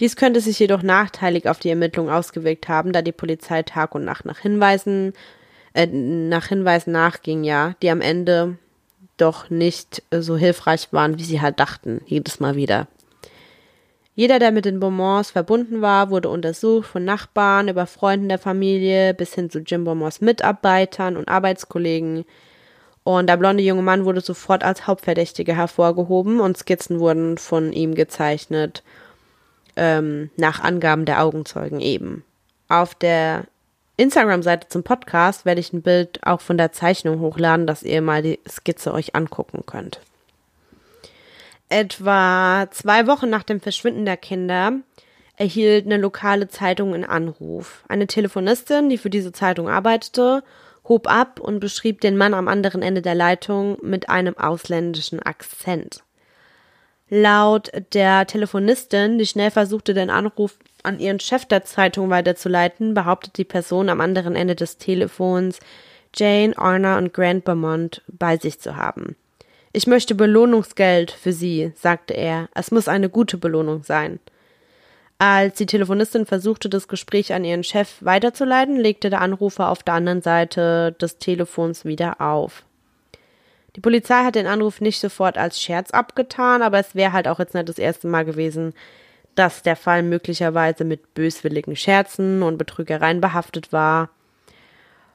[0.00, 4.04] Dies könnte sich jedoch nachteilig auf die Ermittlungen ausgewirkt haben, da die Polizei Tag und
[4.04, 5.12] Nacht nach Hinweisen,
[5.74, 8.56] äh, nach Hinweisen nachging, ja, die am Ende
[9.18, 12.88] doch nicht so hilfreich waren, wie sie halt dachten, jedes Mal wieder.
[14.20, 19.14] Jeder, der mit den Beaumonts verbunden war, wurde untersucht, von Nachbarn über Freunden der Familie
[19.14, 22.26] bis hin zu Jim Beaumonts Mitarbeitern und Arbeitskollegen.
[23.02, 27.94] Und der blonde junge Mann wurde sofort als Hauptverdächtiger hervorgehoben und Skizzen wurden von ihm
[27.94, 28.82] gezeichnet,
[29.76, 32.22] ähm, nach Angaben der Augenzeugen eben.
[32.68, 33.44] Auf der
[33.96, 38.20] Instagram-Seite zum Podcast werde ich ein Bild auch von der Zeichnung hochladen, dass ihr mal
[38.20, 39.98] die Skizze euch angucken könnt.
[41.70, 44.72] Etwa zwei Wochen nach dem Verschwinden der Kinder
[45.36, 47.84] erhielt eine lokale Zeitung einen Anruf.
[47.88, 50.42] Eine Telefonistin, die für diese Zeitung arbeitete,
[50.88, 56.02] hob ab und beschrieb den Mann am anderen Ende der Leitung mit einem ausländischen Akzent.
[57.08, 63.38] Laut der Telefonistin, die schnell versuchte, den Anruf an ihren Chef der Zeitung weiterzuleiten, behauptet
[63.38, 65.60] die Person am anderen Ende des Telefons,
[66.16, 69.14] Jane, Arna und Grant Beaumont bei sich zu haben.
[69.72, 72.48] Ich möchte Belohnungsgeld für Sie, sagte er.
[72.54, 74.18] Es muss eine gute Belohnung sein.
[75.18, 79.94] Als die Telefonistin versuchte, das Gespräch an ihren Chef weiterzuleiten, legte der Anrufer auf der
[79.94, 82.64] anderen Seite des Telefons wieder auf.
[83.76, 87.38] Die Polizei hat den Anruf nicht sofort als Scherz abgetan, aber es wäre halt auch
[87.38, 88.72] jetzt nicht das erste Mal gewesen,
[89.36, 94.10] dass der Fall möglicherweise mit böswilligen Scherzen und Betrügereien behaftet war.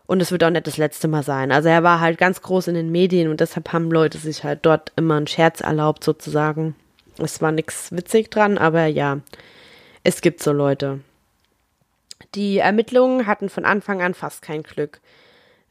[0.07, 1.51] Und es wird auch nicht das letzte Mal sein.
[1.51, 4.59] Also er war halt ganz groß in den Medien und deshalb haben Leute sich halt
[4.63, 6.75] dort immer einen Scherz erlaubt sozusagen.
[7.17, 9.19] Es war nichts witzig dran, aber ja,
[10.03, 10.99] es gibt so Leute.
[12.35, 14.99] Die Ermittlungen hatten von Anfang an fast kein Glück.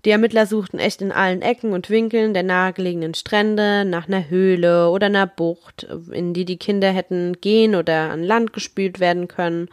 [0.05, 4.90] Die Ermittler suchten echt in allen Ecken und Winkeln der nahegelegenen Strände nach einer Höhle
[4.90, 9.68] oder einer Bucht, in die die Kinder hätten gehen oder an Land gespült werden können.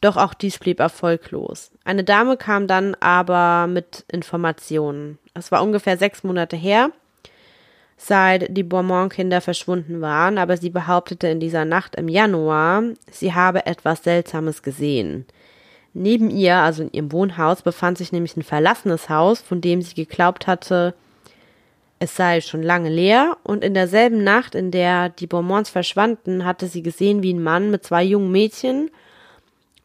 [0.00, 1.70] Doch auch dies blieb erfolglos.
[1.84, 5.18] Eine Dame kam dann aber mit Informationen.
[5.34, 6.90] Es war ungefähr sechs Monate her,
[7.98, 13.66] seit die Beaumont-Kinder verschwunden waren, aber sie behauptete in dieser Nacht im Januar, sie habe
[13.66, 15.26] etwas Seltsames gesehen.
[15.92, 19.94] Neben ihr, also in ihrem Wohnhaus, befand sich nämlich ein verlassenes Haus, von dem sie
[19.94, 20.94] geglaubt hatte,
[21.98, 26.68] es sei schon lange leer, und in derselben Nacht, in der die Beaumonts verschwanden, hatte
[26.68, 28.90] sie gesehen, wie ein Mann mit zwei jungen Mädchen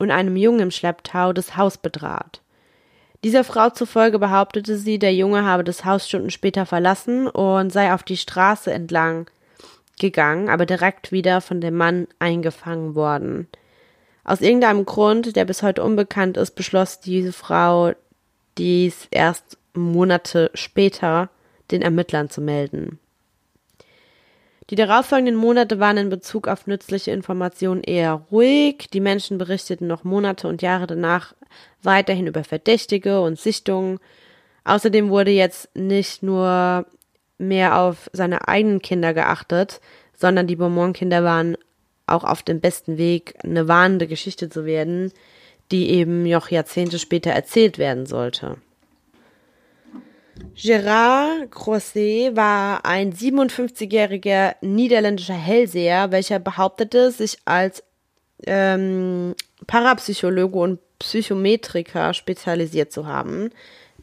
[0.05, 2.41] und einem Jungen im Schlepptau das Haus betrat.
[3.23, 7.91] Dieser Frau zufolge behauptete sie, der Junge habe das Haus Stunden später verlassen und sei
[7.91, 9.29] auf die Straße entlang
[9.99, 13.47] gegangen, aber direkt wieder von dem Mann eingefangen worden.
[14.23, 17.93] Aus irgendeinem Grund, der bis heute unbekannt ist, beschloss diese Frau,
[18.59, 21.29] dies erst Monate später
[21.71, 22.99] den Ermittlern zu melden.
[24.71, 28.87] Die darauffolgenden Monate waren in Bezug auf nützliche Informationen eher ruhig.
[28.91, 31.35] Die Menschen berichteten noch Monate und Jahre danach
[31.83, 33.99] weiterhin über Verdächtige und Sichtungen.
[34.63, 36.87] Außerdem wurde jetzt nicht nur
[37.37, 39.81] mehr auf seine eigenen Kinder geachtet,
[40.17, 41.57] sondern die Beaumont-Kinder waren
[42.07, 45.11] auch auf dem besten Weg, eine warnende Geschichte zu werden,
[45.71, 48.57] die eben noch Jahrzehnte später erzählt werden sollte.
[50.55, 57.83] Gérard Grosset war ein 57-jähriger niederländischer Hellseher, welcher behauptete, sich als
[58.45, 59.35] ähm,
[59.67, 63.49] Parapsychologe und Psychometriker spezialisiert zu haben.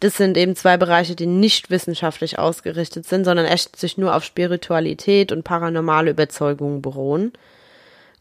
[0.01, 4.25] Das sind eben zwei Bereiche, die nicht wissenschaftlich ausgerichtet sind, sondern echt sich nur auf
[4.25, 7.33] Spiritualität und paranormale Überzeugungen beruhen.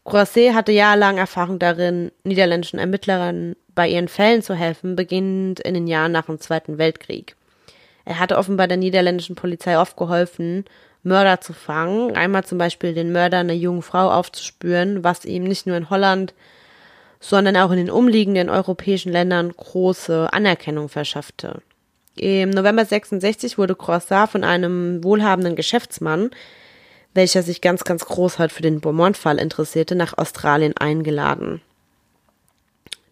[0.04, 5.86] Croisset hatte jahrelang Erfahrung darin, niederländischen Ermittlerinnen bei ihren Fällen zu helfen, beginnend in den
[5.86, 7.36] Jahren nach dem Zweiten Weltkrieg.
[8.04, 10.64] Er hatte offenbar der niederländischen Polizei oft geholfen,
[11.02, 15.66] Mörder zu fangen, einmal zum Beispiel den Mörder einer jungen Frau aufzuspüren, was ihm nicht
[15.66, 16.34] nur in Holland,
[17.18, 21.62] sondern auch in den umliegenden europäischen Ländern große Anerkennung verschaffte.
[22.16, 26.30] Im November 66 wurde Croissant von einem wohlhabenden Geschäftsmann
[27.14, 31.60] welcher sich ganz, ganz groß halt für den Beaumont-Fall interessierte, nach Australien eingeladen.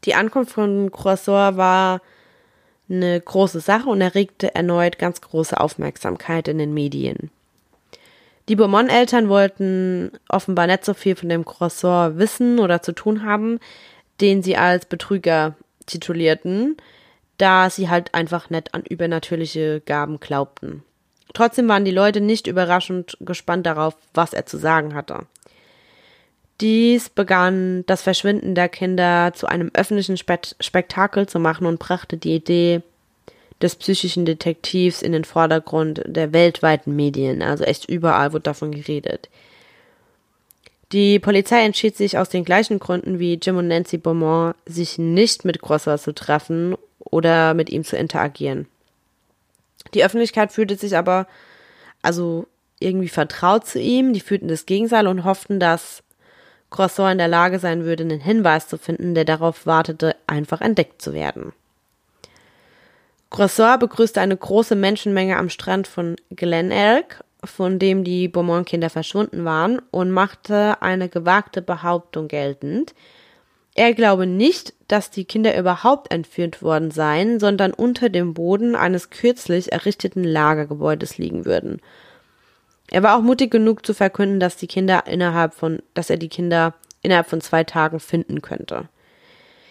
[0.05, 2.01] Die Ankunft von Croissant war
[2.91, 7.31] eine große Sache und erregte erneut ganz große Aufmerksamkeit in den Medien.
[8.49, 13.61] Die Beaumont-Eltern wollten offenbar nicht so viel von dem Croissant wissen oder zu tun haben,
[14.21, 15.55] den sie als Betrüger
[15.87, 16.77] titulierten,
[17.39, 20.83] da sie halt einfach nicht an übernatürliche Gaben glaubten.
[21.33, 25.27] Trotzdem waren die Leute nicht überraschend gespannt darauf, was er zu sagen hatte.
[26.61, 32.19] Dies begann das Verschwinden der Kinder zu einem öffentlichen Spekt Spektakel zu machen und brachte
[32.19, 32.83] die Idee
[33.63, 37.43] des psychischen Detektivs in den Vordergrund der weltweiten Medien.
[37.43, 39.29] Also echt überall wurde davon geredet.
[40.93, 45.45] Die Polizei entschied sich aus den gleichen Gründen wie Jim und Nancy Beaumont, sich nicht
[45.45, 48.67] mit Grosser zu treffen oder mit ihm zu interagieren.
[49.95, 51.27] Die Öffentlichkeit fühlte sich aber
[52.03, 52.47] also
[52.81, 56.03] irgendwie vertraut zu ihm, die fühlten das Gegenteil und hofften, dass
[56.71, 61.03] Croissant in der Lage sein würde, einen Hinweis zu finden, der darauf wartete, einfach entdeckt
[61.03, 61.53] zu werden.
[63.29, 69.45] Croissant begrüßte eine große Menschenmenge am Strand von Glen Elk, von dem die Beaumont-Kinder verschwunden
[69.45, 72.95] waren, und machte eine gewagte Behauptung geltend,
[73.75, 79.11] er glaube nicht, dass die Kinder überhaupt entführt worden seien, sondern unter dem Boden eines
[79.11, 81.81] kürzlich errichteten Lagergebäudes liegen würden.
[82.91, 86.29] Er war auch mutig genug zu verkünden, dass die Kinder innerhalb von, dass er die
[86.29, 88.89] Kinder innerhalb von zwei Tagen finden könnte.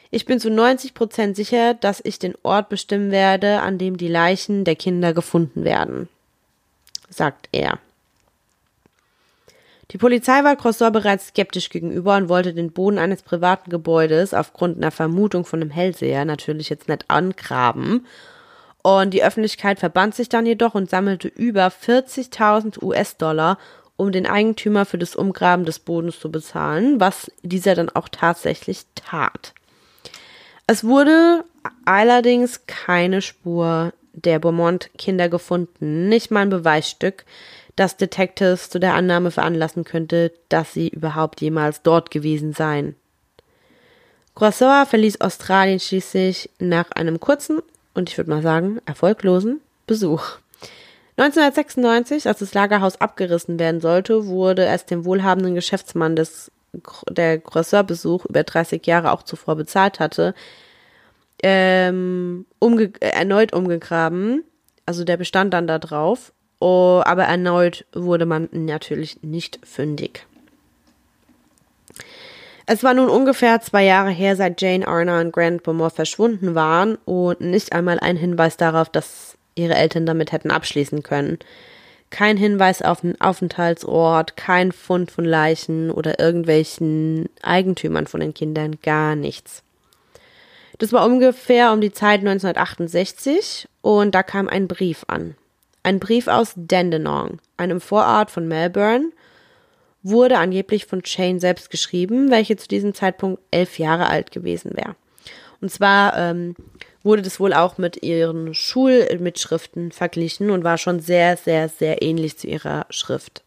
[0.09, 4.07] Ich bin zu 90 Prozent sicher, dass ich den Ort bestimmen werde, an dem die
[4.07, 6.09] Leichen der Kinder gefunden werden,
[7.09, 7.77] sagt er.
[9.91, 14.77] Die Polizei war Crossor bereits skeptisch gegenüber und wollte den Boden eines privaten Gebäudes aufgrund
[14.77, 18.05] einer Vermutung von einem Hellseher natürlich jetzt nicht angraben.
[18.81, 23.57] Und die Öffentlichkeit verband sich dann jedoch und sammelte über 40.000 US-Dollar,
[23.97, 28.85] um den Eigentümer für das Umgraben des Bodens zu bezahlen, was dieser dann auch tatsächlich
[28.95, 29.53] tat.
[30.67, 31.43] Es wurde
[31.83, 37.25] allerdings keine Spur der Beaumont-Kinder gefunden, nicht mal ein Beweisstück,
[37.75, 42.95] das Detectives zu der Annahme veranlassen könnte, dass sie überhaupt jemals dort gewesen seien.
[44.35, 47.61] Croissant verließ Australien schließlich nach einem kurzen
[47.99, 50.37] und ich würde mal sagen erfolglosen Besuch.
[51.17, 56.49] 1996, als das Lagerhaus abgerissen werden sollte, wurde es dem wohlhabenden Geschäftsmann, des,
[57.09, 60.33] der Croissant-Besuch über 30 Jahre auch zuvor bezahlt hatte,
[61.43, 64.43] ähm, umge erneut umgegraben.
[64.85, 66.31] Also der bestand dann da drauf.
[66.61, 70.25] Oh, aber erneut wurde man natürlich nicht fündig.
[72.71, 76.99] Es war nun ungefähr zwei Jahre her, seit Jane Arna und Grant Beaumont verschwunden waren
[77.03, 81.39] und nicht einmal ein Hinweis darauf, dass ihre Eltern damit hätten abschließen können.
[82.11, 88.77] Kein Hinweis auf einen Aufenthaltsort, kein Fund von Leichen oder irgendwelchen Eigentümern von den Kindern,
[88.83, 89.63] gar nichts.
[90.77, 95.33] Das war ungefähr um die Zeit 1968 und da kam ein Brief an.
[95.81, 99.09] Ein Brief aus Dandenong, einem Vorort von Melbourne,
[100.03, 104.95] wurde angeblich von Shane selbst geschrieben, welche zu diesem Zeitpunkt elf Jahre alt gewesen wäre.
[105.61, 106.55] Und zwar ähm,
[107.03, 112.37] wurde das wohl auch mit ihren Schulmitschriften verglichen und war schon sehr, sehr, sehr ähnlich
[112.37, 113.43] zu ihrer Schrift.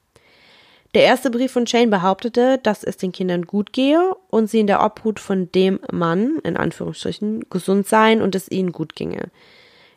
[0.94, 4.66] Der erste Brief von Shane behauptete, dass es den Kindern gut gehe und sie in
[4.66, 9.30] der Obhut von dem Mann, in Anführungsstrichen, gesund seien und es ihnen gut ginge.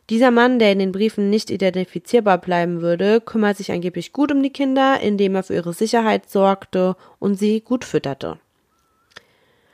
[0.10, 4.44] Dieser Mann, der in den Briefen nicht identifizierbar bleiben würde, kümmert sich angeblich gut um
[4.44, 8.38] die Kinder, indem er für ihre Sicherheit sorgte und sie gut fütterte.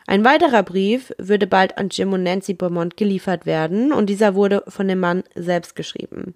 [0.08, 4.64] Ein weiterer Brief würde bald an Jim und Nancy Beaumont geliefert werden und dieser wurde
[4.68, 6.34] von dem Mann selbst geschrieben.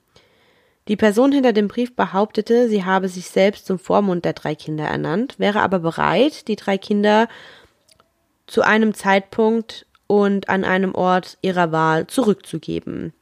[0.88, 4.86] Die Person hinter dem Brief behauptete, sie habe sich selbst zum Vormund der drei Kinder
[4.86, 7.28] ernannt, wäre aber bereit, die drei Kinder
[8.46, 13.14] zu einem Zeitpunkt und an einem Ort ihrer Wahl zurückzugeben.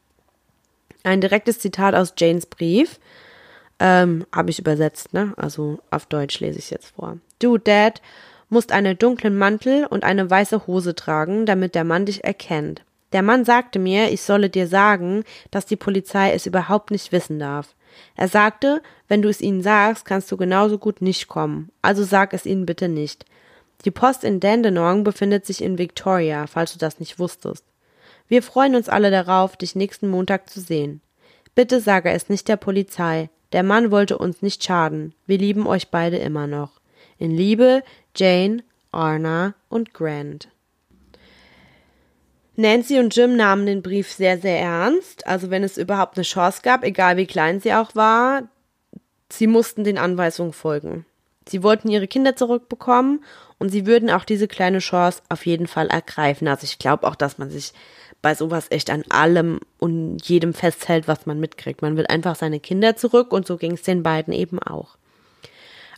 [1.03, 2.99] Ein direktes Zitat aus Janes Brief.
[3.79, 5.33] Ähm, habe ich übersetzt, ne?
[5.35, 7.17] Also auf Deutsch lese ich jetzt vor.
[7.39, 8.01] Du, Dad,
[8.49, 12.83] musst einen dunklen Mantel und eine weiße Hose tragen, damit der Mann dich erkennt.
[13.11, 17.39] Der Mann sagte mir, ich solle dir sagen, dass die Polizei es überhaupt nicht wissen
[17.39, 17.75] darf.
[18.15, 21.69] Er sagte, wenn du es ihnen sagst, kannst du genauso gut nicht kommen.
[21.81, 23.25] Also sag es ihnen bitte nicht.
[23.85, 27.65] Die Post in Dandenong befindet sich in Victoria, falls du das nicht wusstest.
[28.27, 31.01] Wir freuen uns alle darauf, dich nächsten Montag zu sehen.
[31.55, 33.29] Bitte sage es nicht der Polizei.
[33.51, 35.13] Der Mann wollte uns nicht schaden.
[35.27, 36.81] Wir lieben euch beide immer noch.
[37.19, 37.83] In Liebe,
[38.15, 40.49] Jane, Arna und Grant.
[42.55, 45.25] Nancy und Jim nahmen den Brief sehr, sehr ernst.
[45.25, 48.43] Also wenn es überhaupt eine Chance gab, egal wie klein sie auch war,
[49.29, 51.05] sie mussten den Anweisungen folgen.
[51.47, 53.23] Sie wollten ihre Kinder zurückbekommen
[53.57, 56.47] und sie würden auch diese kleine Chance auf jeden Fall ergreifen.
[56.47, 57.73] Also ich glaube auch, dass man sich
[58.23, 61.83] bei sowas echt an allem und jedem festhält, was man mitkriegt.
[61.83, 64.95] Man will einfach seine Kinder zurück und so ging es den beiden eben auch.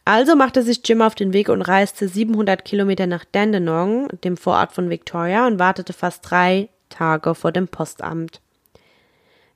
[0.06, 4.72] Also machte sich Jim auf den Weg und reiste 700 Kilometer nach Dandenong, dem Vorort
[4.72, 8.42] von Victoria, und wartete fast drei Tage vor dem Postamt.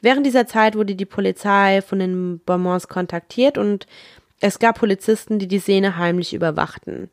[0.01, 3.87] Während dieser Zeit wurde die Polizei von den Beaumonts kontaktiert und
[4.39, 7.09] es gab Polizisten, die die Szene heimlich überwachten.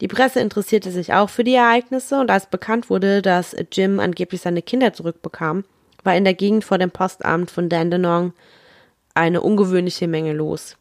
[0.00, 4.42] Die Presse interessierte sich auch für die Ereignisse und als bekannt wurde, dass Jim angeblich
[4.42, 5.64] seine Kinder zurückbekam,
[6.04, 8.32] war in der Gegend vor dem Postamt von Dandenong
[9.14, 10.76] eine ungewöhnliche Menge los.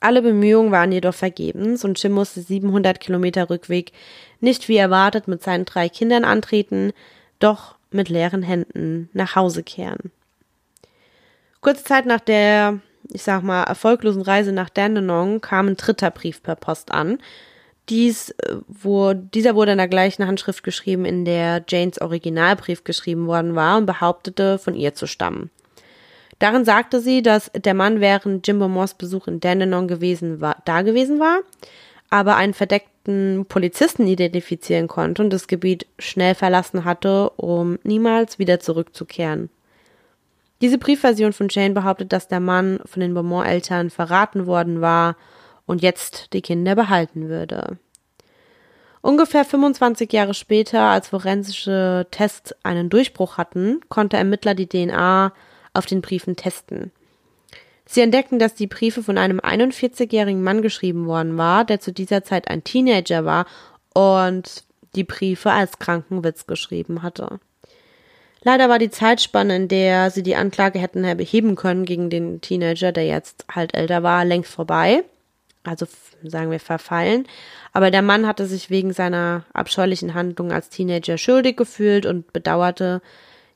[0.00, 3.92] Alle Bemühungen waren jedoch vergebens und Jim musste 700 Kilometer Rückweg
[4.40, 6.92] nicht wie erwartet mit seinen drei Kindern antreten,
[7.38, 10.10] doch mit leeren Händen nach Hause kehren.
[11.60, 12.80] Kurze Zeit nach der,
[13.12, 17.18] ich sag mal, erfolglosen Reise nach Dandenong kam ein dritter Brief per Post an.
[17.90, 23.26] Dies, äh, wo, dieser wurde in der gleichen Handschrift geschrieben, in der Janes Originalbrief geschrieben
[23.26, 25.50] worden war und behauptete, von ihr zu stammen.
[26.38, 30.80] Darin sagte sie, dass der Mann während Jimbo Moss Besuch in Dandenong gewesen war, da
[30.80, 31.40] gewesen war,
[32.08, 38.58] aber einen verdeckten Polizisten identifizieren konnte und das Gebiet schnell verlassen hatte, um niemals wieder
[38.58, 39.50] zurückzukehren.
[40.62, 45.16] Diese Briefversion von Jane behauptet, dass der Mann von den Beaumont-Eltern verraten worden war
[45.70, 47.78] und jetzt die Kinder behalten würde.
[49.02, 55.32] Ungefähr 25 Jahre später, als forensische Tests einen Durchbruch hatten, konnte Ermittler die DNA
[55.72, 56.90] auf den Briefen testen.
[57.86, 62.22] Sie entdeckten, dass die Briefe von einem 41-jährigen Mann geschrieben worden war, der zu dieser
[62.24, 63.46] Zeit ein Teenager war
[63.94, 64.64] und
[64.94, 67.40] die Briefe als Krankenwitz geschrieben hatte.
[68.42, 72.92] Leider war die Zeitspanne, in der sie die Anklage hätten erheben können gegen den Teenager,
[72.92, 75.04] der jetzt halt älter war, längst vorbei.
[75.64, 75.86] Also
[76.22, 77.26] sagen wir verfallen.
[77.72, 83.02] Aber der Mann hatte sich wegen seiner abscheulichen Handlung als Teenager schuldig gefühlt und bedauerte,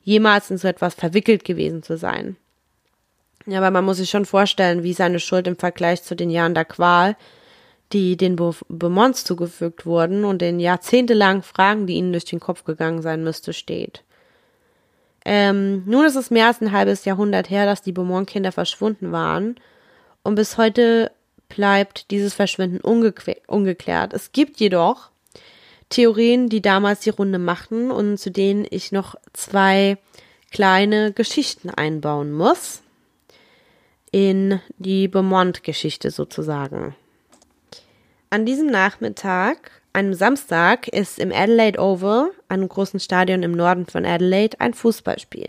[0.03, 2.37] jemals in so etwas verwickelt gewesen zu sein.
[3.47, 6.55] Ja, aber man muss sich schon vorstellen, wie seine Schuld im Vergleich zu den Jahren
[6.55, 7.17] der Qual,
[7.93, 13.03] die den Beaumonts zugefügt wurden und den jahrzehntelangen Fragen, die ihnen durch den Kopf gegangen
[13.03, 14.03] sein müsste, steht.
[15.25, 19.57] Ähm, nun ist es mehr als ein halbes Jahrhundert her, dass die Beaumont-Kinder verschwunden waren
[20.23, 21.11] und bis heute
[21.55, 24.13] bleibt dieses Verschwinden ungeklärt.
[24.13, 25.11] Es gibt jedoch
[25.89, 29.99] Theorien, die damals die Runde machten und zu denen ich noch zwei
[30.51, 32.83] kleine Geschichten einbauen muss.
[34.11, 36.95] In die Beaumont-Geschichte sozusagen.
[38.31, 44.05] An diesem Nachmittag, einem Samstag, ist im Adelaide Oval, einem großen Stadion im Norden von
[44.05, 45.49] Adelaide, ein Fußballspiel.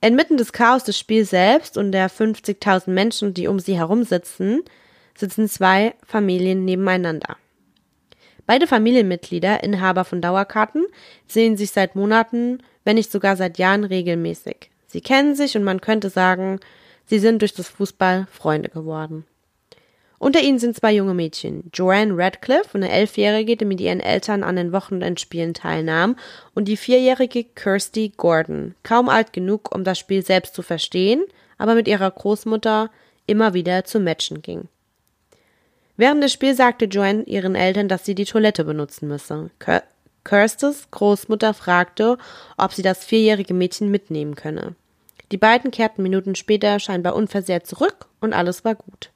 [0.00, 4.62] Inmitten des Chaos des Spiels selbst und der 50.000 Menschen, die um sie herum sitzen,
[5.16, 7.36] sitzen zwei Familien nebeneinander.
[8.46, 10.86] Beide Familienmitglieder, Inhaber von Dauerkarten,
[11.26, 14.70] sehen sich seit Monaten, wenn nicht sogar seit Jahren regelmäßig.
[14.86, 16.60] Sie kennen sich und man könnte sagen,
[17.04, 19.26] sie sind durch das Fußball Freunde geworden.
[20.18, 24.56] Unter ihnen sind zwei junge Mädchen, Joanne Radcliffe, eine Elfjährige, die mit ihren Eltern an
[24.56, 26.16] den Wochenendspielen teilnahm,
[26.54, 31.24] und die vierjährige Kirsty Gordon, kaum alt genug, um das Spiel selbst zu verstehen,
[31.56, 32.90] aber mit ihrer Großmutter
[33.26, 34.66] immer wieder zu Matchen ging.
[35.96, 39.50] Während des Spiels sagte Joanne ihren Eltern, dass sie die Toilette benutzen müsse.
[40.24, 42.18] Kirstes Großmutter fragte,
[42.56, 44.74] ob sie das vierjährige Mädchen mitnehmen könne.
[45.30, 49.10] Die beiden kehrten Minuten später scheinbar unversehrt zurück und alles war gut.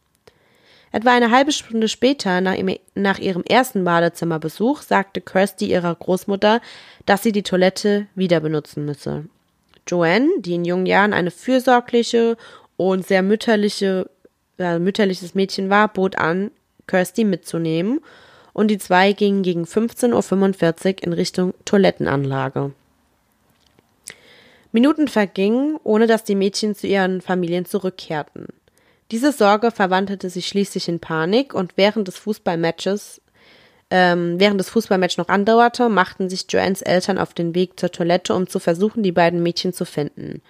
[0.93, 6.61] Etwa eine halbe Stunde später, nach, ihrem ersten Badezimmerbesuch, sagte Kirsty ihrer Großmutter,
[7.07, 9.25] dass sie die Toilette wieder benutzen müsse.
[9.87, 12.37] Joanne, die in jungen Jahren eine fürsorgliche
[12.77, 14.09] und sehr mütterliche,
[14.59, 16.51] äh, mütterliches Mädchen war, bot an,
[16.87, 18.01] Kirsty mitzunehmen,
[18.53, 22.73] und die zwei gingen gegen 15.45 Uhr in Richtung Toilettenanlage.
[24.73, 28.49] Minuten vergingen, ohne dass die Mädchen zu ihren Familien zurückkehrten.
[29.13, 33.21] Diese Sorge verwandelte sich schließlich in Panik und während des Fußballmatches,
[33.91, 38.35] ähm, während das Fußballmatch noch andauerte, machten sich Joannes Eltern auf den Weg zur Toilette,
[38.35, 40.41] um zu versuchen, die beiden Mädchen zu finden.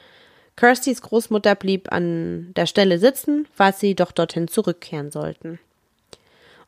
[0.54, 5.58] Kirstys Großmutter blieb an der Stelle sitzen, falls sie doch dorthin zurückkehren sollten.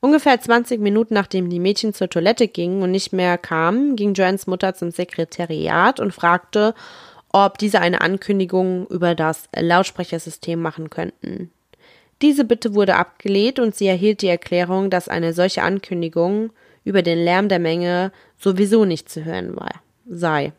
[0.01, 4.49] Ungefähr 20 Minuten nachdem die Mädchen zur Toilette gingen und nicht mehr kamen, ging Joannes
[4.49, 6.75] Mutter zum Sekretariat und fragte,
[7.29, 11.53] ob diese eine Ankündigung über das Lautsprechersystem machen könnten.
[12.25, 17.23] Diese Bitte wurde abgelehnt und sie erhielt die Erklärung, dass eine solche Ankündigung über den
[17.23, 20.55] Lärm der Menge sowieso nicht zu hören war, sei.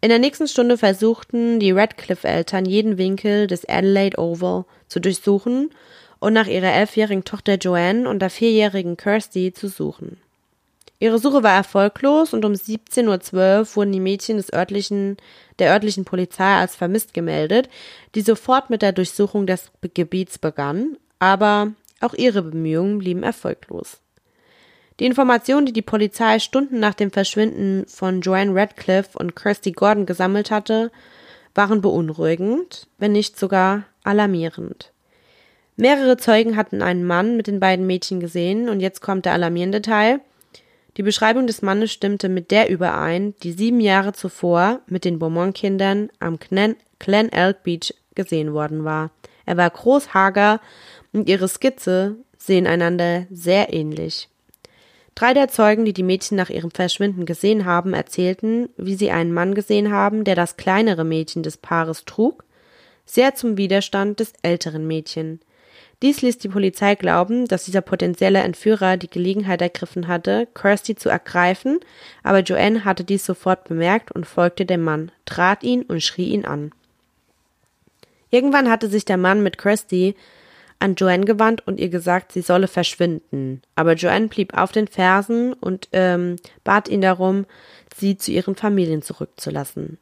[0.00, 5.70] In der nächsten Stunde versuchten die Radcliffe-Eltern jeden Winkel des Adelaide Oval zu durchsuchen
[6.18, 10.16] und nach ihrer elfjährigen Tochter Joanne und der vierjährigen Kirsty zu suchen.
[11.02, 15.16] Ihre Suche war erfolglos und um 17.12 Uhr wurden die Mädchen des örtlichen,
[15.58, 17.68] der örtlichen Polizei als vermisst gemeldet,
[18.14, 23.98] die sofort mit der Durchsuchung des Gebiets begann, aber auch ihre Bemühungen blieben erfolglos.
[25.00, 30.06] Die Informationen, die die Polizei Stunden nach dem Verschwinden von Joanne Radcliffe und Kirsty Gordon
[30.06, 30.92] gesammelt hatte,
[31.52, 34.92] waren beunruhigend, wenn nicht sogar alarmierend.
[35.74, 39.82] Mehrere Zeugen hatten einen Mann mit den beiden Mädchen gesehen und jetzt kommt der alarmierende
[39.82, 40.20] Teil–
[40.96, 46.10] die Beschreibung des Mannes stimmte mit der überein, die sieben Jahre zuvor mit den Beaumont-Kindern
[46.18, 49.10] am Glen Elk Beach gesehen worden war.
[49.46, 50.60] Er war groß, hager
[51.12, 54.28] und ihre Skizze sehen einander sehr ähnlich.
[55.14, 59.32] Drei der Zeugen, die die Mädchen nach ihrem Verschwinden gesehen haben, erzählten, wie sie einen
[59.32, 62.44] Mann gesehen haben, der das kleinere Mädchen des Paares trug,
[63.04, 65.40] sehr zum Widerstand des älteren Mädchen.
[66.02, 71.08] Dies ließ die Polizei glauben, dass dieser potenzielle Entführer die Gelegenheit ergriffen hatte, Kirsty zu
[71.08, 71.78] ergreifen,
[72.24, 76.44] aber Joanne hatte dies sofort bemerkt und folgte dem Mann, trat ihn und schrie ihn
[76.44, 76.72] an.
[78.30, 80.16] Irgendwann hatte sich der Mann mit Kirsty
[80.80, 83.62] an Joanne gewandt und ihr gesagt, sie solle verschwinden.
[83.76, 87.46] Aber Joanne blieb auf den Fersen und ähm, bat ihn darum,
[87.96, 89.98] sie zu ihren Familien zurückzulassen.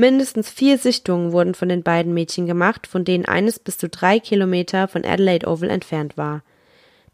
[0.00, 4.18] Mindestens vier Sichtungen wurden von den beiden Mädchen gemacht, von denen eines bis zu drei
[4.18, 6.42] Kilometer von Adelaide Oval entfernt war.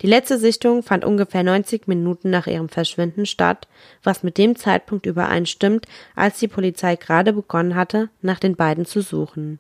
[0.03, 3.67] Die letzte Sichtung fand ungefähr 90 Minuten nach ihrem Verschwinden statt,
[4.05, 9.01] was mit dem Zeitpunkt übereinstimmt, als die Polizei gerade begonnen hatte, nach den beiden zu
[9.01, 9.59] suchen.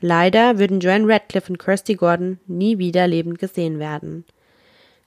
[0.00, 4.24] Leider würden Joanne Radcliffe und Kirsty Gordon nie wieder lebend gesehen werden.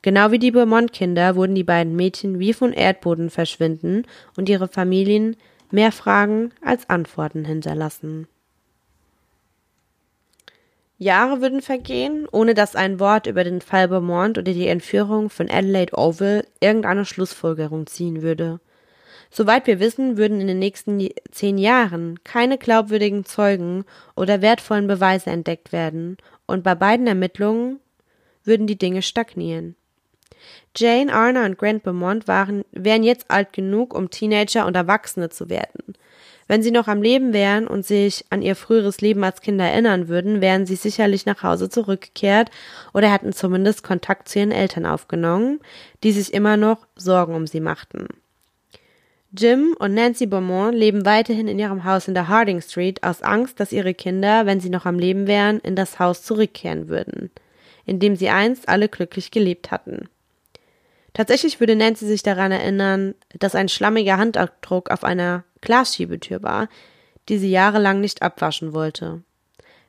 [0.04, 4.04] Genau wie die Beaumont-Kinder wurden die beiden Mädchen wie von Erdboden verschwinden
[4.38, 5.36] und ihre Familien
[5.72, 8.28] mehr Fragen als Antworten hinterlassen.
[10.98, 15.50] Jahre würden vergehen, ohne dass ein Wort über den Fall Beaumont oder die Entführung von
[15.50, 18.62] Adelaide Oval irgendeine Schlussfolgerung ziehen würde.
[19.30, 23.84] Soweit wir wissen, würden in den nächsten zehn Jahren keine glaubwürdigen Zeugen
[24.16, 27.80] oder wertvollen Beweise entdeckt werden, und bei beiden Ermittlungen
[28.46, 29.76] würden die Dinge stagnieren.
[30.76, 35.50] Jane, Arna und Grant Beaumont waren, wären jetzt alt genug, um Teenager und Erwachsene zu
[35.50, 35.96] werden.
[36.48, 40.08] Wenn sie noch am Leben wären und sich an ihr früheres Leben als Kinder erinnern
[40.08, 42.52] würden, wären sie sicherlich nach Hause zurückgekehrt
[42.94, 45.60] oder hätten zumindest Kontakt zu ihren Eltern aufgenommen,
[46.04, 48.08] die sich immer noch Sorgen um sie machten.
[49.38, 53.60] Jim und Nancy Beaumont leben weiterhin in ihrem Haus in der Harding Street aus Angst,
[53.60, 57.32] dass ihre Kinder, wenn sie noch am Leben wären, in das Haus zurückkehren würden,
[57.86, 60.08] in dem sie einst alle glücklich gelebt hatten.
[61.16, 66.68] Tatsächlich würde Nancy sich daran erinnern, dass ein schlammiger Handabdruck auf einer Glasschiebetür war,
[67.30, 69.24] die sie jahrelang nicht abwaschen wollte.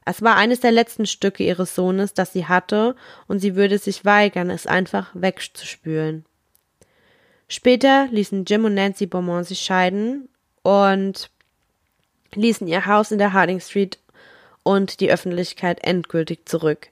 [0.05, 2.95] Es war eines der letzten Stücke ihres Sohnes, das sie hatte,
[3.27, 6.25] und sie würde sich weigern, es einfach wegzuspülen.
[7.49, 10.29] Später ließen Jim und Nancy Beaumont sich scheiden
[10.63, 11.29] und
[12.35, 13.99] ließen ihr Haus in der Harding Street
[14.63, 16.91] und die Öffentlichkeit endgültig zurück.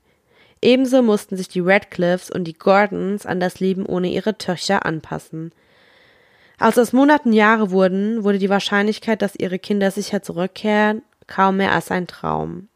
[0.62, 5.52] Ebenso mussten sich die Radcliffes und die Gordons an das Leben ohne ihre Töchter anpassen.
[6.59, 11.72] Als es Monaten Jahre wurden, wurde die Wahrscheinlichkeit, dass ihre Kinder sicher zurückkehren, kaum mehr
[11.72, 12.68] als ein Traum.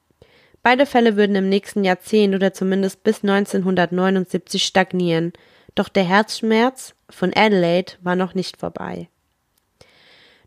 [0.62, 5.32] Beide Fälle würden im nächsten Jahrzehnt oder zumindest bis 1979 stagnieren,
[5.74, 9.08] doch der Herzschmerz von Adelaide war noch nicht vorbei.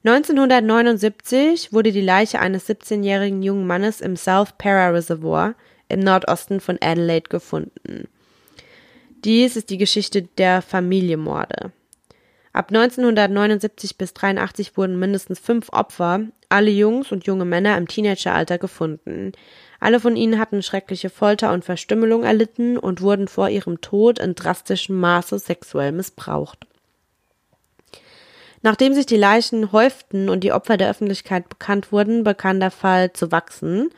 [0.03, 5.53] 1979 wurde die Leiche eines 17-jährigen jungen Mannes im South Para Reservoir
[5.91, 8.07] im Nordosten von Adelaide gefunden.
[9.23, 11.71] Dies ist die Geschichte der Familienmorde.
[12.53, 18.57] Ab 1979 bis 83 wurden mindestens fünf Opfer, alle Jungs und junge Männer im Teenageralter
[18.57, 19.31] gefunden.
[19.79, 24.35] Alle von ihnen hatten schreckliche Folter und Verstümmelung erlitten und wurden vor ihrem Tod in
[24.35, 26.65] drastischem Maße sexuell missbraucht.
[28.63, 33.13] Nachdem sich die Leichen häuften und die Opfer der Öffentlichkeit bekannt wurden, begann der Fall
[33.13, 33.89] zu wachsen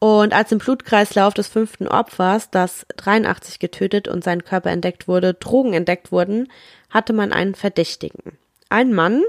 [0.00, 5.34] und als im Blutkreislauf des fünften Opfers, das 83 getötet und sein Körper entdeckt wurde,
[5.34, 6.48] Drogen entdeckt wurden,
[6.90, 8.38] hatte man einen Verdächtigen.
[8.68, 9.24] Ein Mann,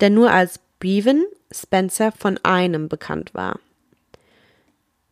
[0.00, 3.58] der nur als Bevan Spencer von einem bekannt war.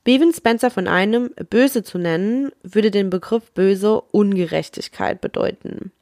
[0.05, 5.93] Bevan Spencer von einem böse zu nennen, würde den Begriff böse Ungerechtigkeit bedeuten.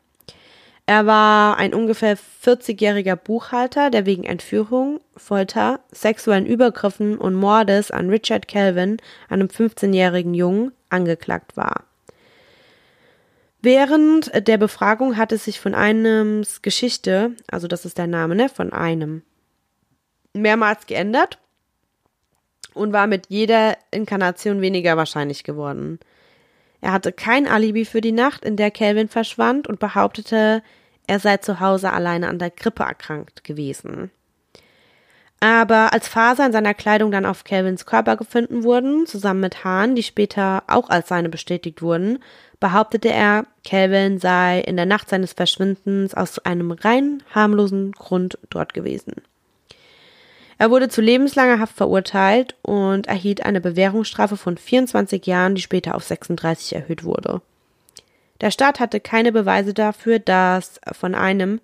[0.89, 8.09] Er war ein ungefähr 40-jähriger Buchhalter, der wegen Entführung, Folter, sexuellen Übergriffen und Mordes an
[8.09, 11.84] Richard Calvin, einem 15-jährigen Jungen, angeklagt war.
[13.61, 18.72] Während der Befragung hatte sich von Einems Geschichte, also das ist der Name, ne, von
[18.72, 19.22] einem,
[20.34, 21.41] mehrmals geändert
[22.74, 25.99] und war mit jeder Inkarnation weniger wahrscheinlich geworden.
[26.87, 30.62] Er hatte kein Alibi für die Nacht, in der Calvin verschwand und behauptete,
[31.09, 34.12] er sei zu Hause alleine an der Grippe erkrankt gewesen.
[35.41, 39.97] Aber als Faser in seiner Kleidung dann auf Calvins Körper gefunden wurden, zusammen mit Haaren,
[39.97, 42.20] die später auch als seine bestätigt wurden,
[42.61, 48.74] behauptete er, Calvin sei in der Nacht seines Verschwindens aus einem rein harmlosen Grund dort
[48.74, 49.14] gewesen.
[50.59, 55.94] Er wurde zu lebenslanger Haft verurteilt und erhielt eine Bewährungsstrafe von 24 Jahren, die später
[55.94, 57.42] auf 36 erhöht wurde.
[58.40, 61.61] Der Staat hatte keine Beweise dafür, dass von einem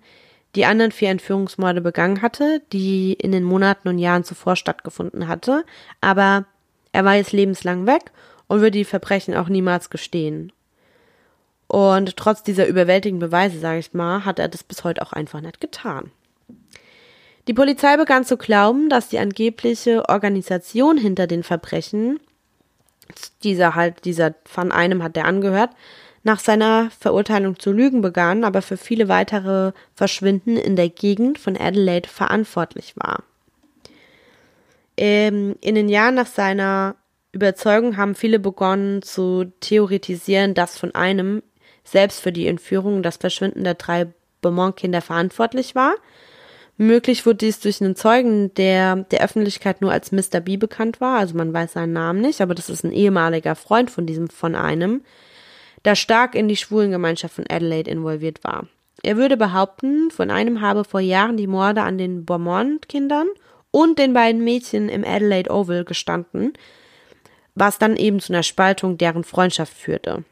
[0.55, 5.65] die anderen vier Entführungsmorde begangen hatte, die in den Monaten und Jahren zuvor stattgefunden hatte,
[6.01, 6.45] aber
[6.91, 8.11] er war jetzt lebenslang weg
[8.47, 10.51] und würde die Verbrechen auch niemals gestehen.
[11.67, 15.41] Und trotz dieser überwältigenden Beweise, sage ich mal, hat er das bis heute auch einfach
[15.41, 16.11] nicht getan.
[17.47, 22.19] Die Polizei begann zu glauben, dass die angebliche Organisation hinter den Verbrechen,
[23.43, 25.71] dieser halt, dieser von einem hat der angehört,
[26.23, 31.57] nach seiner Verurteilung zu lügen begann, aber für viele weitere Verschwinden in der Gegend von
[31.57, 33.23] Adelaide verantwortlich war.
[34.95, 36.95] Ähm, in den Jahren nach seiner
[37.33, 41.43] Überzeugung haben viele begonnen zu theoretisieren, dass von einem
[41.83, 44.07] selbst für die Entführung und das Verschwinden der drei
[44.41, 45.95] Beaumont-Kinder verantwortlich war–
[46.77, 50.39] Möglich wurde dies durch einen Zeugen, der der Öffentlichkeit nur als Mr.
[50.39, 53.91] B bekannt war, also man weiß seinen Namen nicht, aber das ist ein ehemaliger Freund
[53.91, 55.03] von diesem von einem,
[55.85, 58.67] der stark in die Schwulengemeinschaft von Adelaide involviert war.
[59.03, 63.27] Er würde behaupten, von einem habe vor Jahren die Morde an den Beaumont-Kindern
[63.69, 66.53] und den beiden Mädchen im Adelaide Oval gestanden,
[67.53, 70.23] was dann eben zu einer Spaltung deren Freundschaft führte.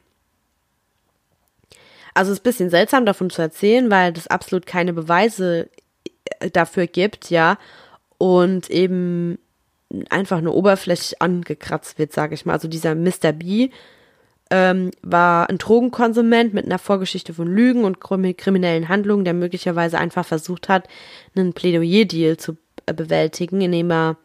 [2.13, 5.69] Also es ist ein bisschen seltsam davon zu erzählen, weil das absolut keine Beweise
[6.53, 7.57] dafür gibt, ja.
[8.17, 9.39] Und eben
[10.09, 12.53] einfach nur oberflächlich angekratzt wird, sage ich mal.
[12.53, 13.33] Also dieser Mr.
[13.33, 13.69] B
[14.49, 20.25] ähm, war ein Drogenkonsument mit einer Vorgeschichte von Lügen und kriminellen Handlungen, der möglicherweise einfach
[20.25, 20.87] versucht hat,
[21.35, 24.17] einen Plädoyer-Deal zu äh, bewältigen, indem er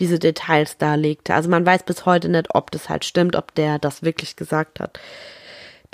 [0.00, 1.34] diese Details darlegte.
[1.34, 4.80] Also man weiß bis heute nicht, ob das halt stimmt, ob der das wirklich gesagt
[4.80, 4.98] hat.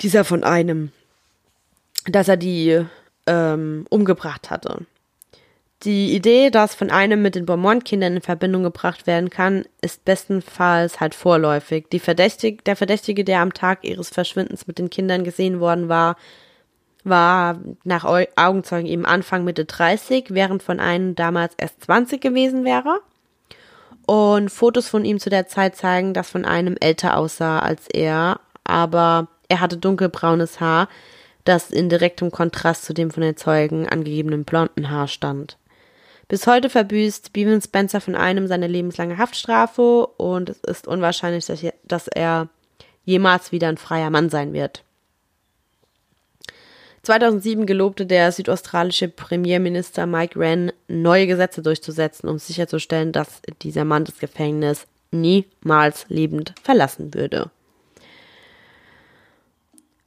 [0.01, 0.91] Dieser von einem,
[2.05, 2.85] dass er die
[3.27, 4.85] ähm, umgebracht hatte.
[5.85, 10.99] Die Idee, dass von einem mit den Beaumont-Kindern in Verbindung gebracht werden kann, ist bestenfalls
[10.99, 11.85] halt vorläufig.
[11.99, 16.15] Verdächtig, der Verdächtige, der am Tag ihres Verschwindens mit den Kindern gesehen worden war,
[17.03, 22.99] war nach Augenzeugen eben Anfang Mitte 30, während von einem damals erst 20 gewesen wäre.
[24.07, 28.39] Und Fotos von ihm zu der Zeit zeigen, dass von einem älter aussah als er,
[28.63, 30.89] aber er hatte dunkelbraunes Haar,
[31.43, 35.57] das in direktem Kontrast zu dem von den Zeugen angegebenen blonden Haar stand.
[36.27, 41.45] Bis heute verbüßt Bevan Spencer von einem seine lebenslange Haftstrafe und es ist unwahrscheinlich,
[41.83, 42.49] dass er
[43.03, 44.83] jemals wieder ein freier Mann sein wird.
[47.03, 54.05] 2007 gelobte der südaustralische Premierminister Mike Wren, neue Gesetze durchzusetzen, um sicherzustellen, dass dieser Mann
[54.05, 57.51] das Gefängnis niemals lebend verlassen würde.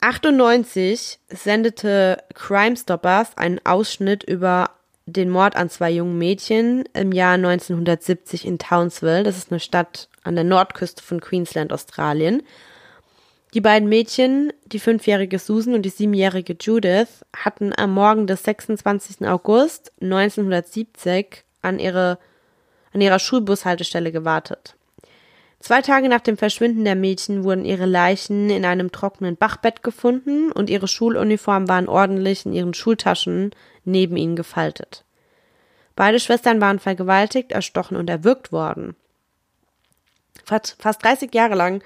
[0.01, 4.71] 98 sendete Crime Stoppers einen Ausschnitt über
[5.09, 9.23] den Mord an zwei jungen Mädchen im Jahr 1970 in Townsville.
[9.23, 12.43] Das ist eine Stadt an der Nordküste von Queensland, Australien.
[13.55, 19.27] Die beiden Mädchen, die fünfjährige Susan und die siebenjährige Judith, hatten am Morgen des 26.
[19.27, 22.19] August 1970 an, ihre,
[22.93, 24.77] an ihrer Schulbushaltestelle gewartet.
[25.61, 30.53] Zwei Tage nach dem Verschwinden der Mädchen wurden ihre Leichen in einem trockenen Bachbett gefunden
[30.53, 33.51] und ihre Schuluniformen waren ordentlich in ihren Schultaschen
[33.85, 35.05] neben ihnen gefaltet.
[35.97, 38.95] Beide Schwestern waren vergewaltigt, erstochen und erwürgt worden.
[40.45, 41.83] Fast 30 Jahre lang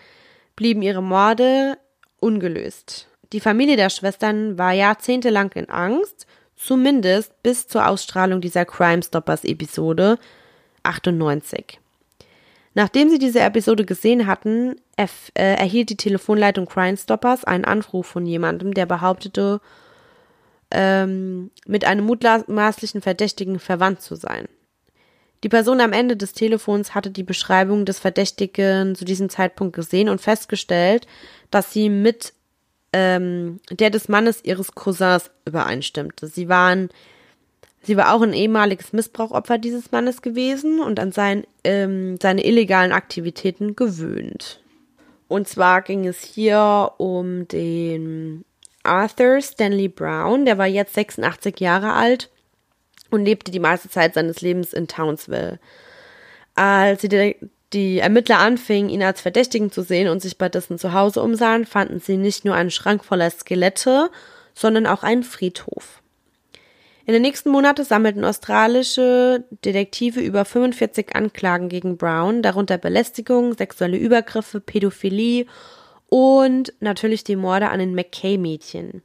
[0.54, 1.78] blieben ihre Morde
[2.20, 3.08] ungelöst.
[3.32, 9.44] Die Familie der Schwestern war jahrzehntelang in Angst, zumindest bis zur Ausstrahlung dieser Crime Stoppers
[9.44, 10.18] Episode
[10.82, 11.81] 98.
[12.74, 18.24] Nachdem sie diese Episode gesehen hatten, äh, erhielt die Telefonleitung Crime Stoppers einen Anruf von
[18.24, 19.60] jemandem, der behauptete,
[20.70, 24.48] ähm, mit einem mutmaßlichen Verdächtigen verwandt zu sein.
[25.44, 30.08] Die Person am Ende des Telefons hatte die Beschreibung des Verdächtigen zu diesem Zeitpunkt gesehen
[30.08, 31.06] und festgestellt,
[31.50, 32.32] dass sie mit
[32.92, 36.26] ähm, der des Mannes ihres Cousins übereinstimmte.
[36.26, 36.90] Sie waren
[37.82, 42.92] Sie war auch ein ehemaliges Missbrauchopfer dieses Mannes gewesen und an sein, ähm, seine illegalen
[42.92, 44.60] Aktivitäten gewöhnt.
[45.26, 48.44] Und zwar ging es hier um den
[48.84, 52.30] Arthur Stanley Brown, der war jetzt 86 Jahre alt
[53.10, 55.58] und lebte die meiste Zeit seines Lebens in Townsville.
[56.54, 57.36] Als die,
[57.72, 62.00] die Ermittler anfingen, ihn als Verdächtigen zu sehen und sich bei dessen Zuhause umsahen, fanden
[62.00, 64.10] sie nicht nur einen Schrank voller Skelette,
[64.54, 66.01] sondern auch einen Friedhof.
[67.04, 73.96] In den nächsten Monaten sammelten australische Detektive über 45 Anklagen gegen Brown, darunter Belästigung, sexuelle
[73.96, 75.46] Übergriffe, Pädophilie
[76.08, 79.02] und natürlich die Morde an den McKay-Mädchen.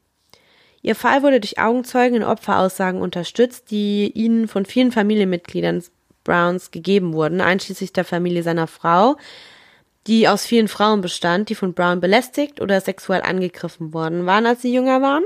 [0.83, 5.83] Ihr Fall wurde durch Augenzeugen und Opferaussagen unterstützt, die ihnen von vielen Familienmitgliedern
[6.23, 9.15] Browns gegeben wurden, einschließlich der Familie seiner Frau,
[10.05, 14.61] die aus vielen Frauen bestand, die von Brown belästigt oder sexuell angegriffen worden waren, als
[14.61, 15.23] sie jünger waren.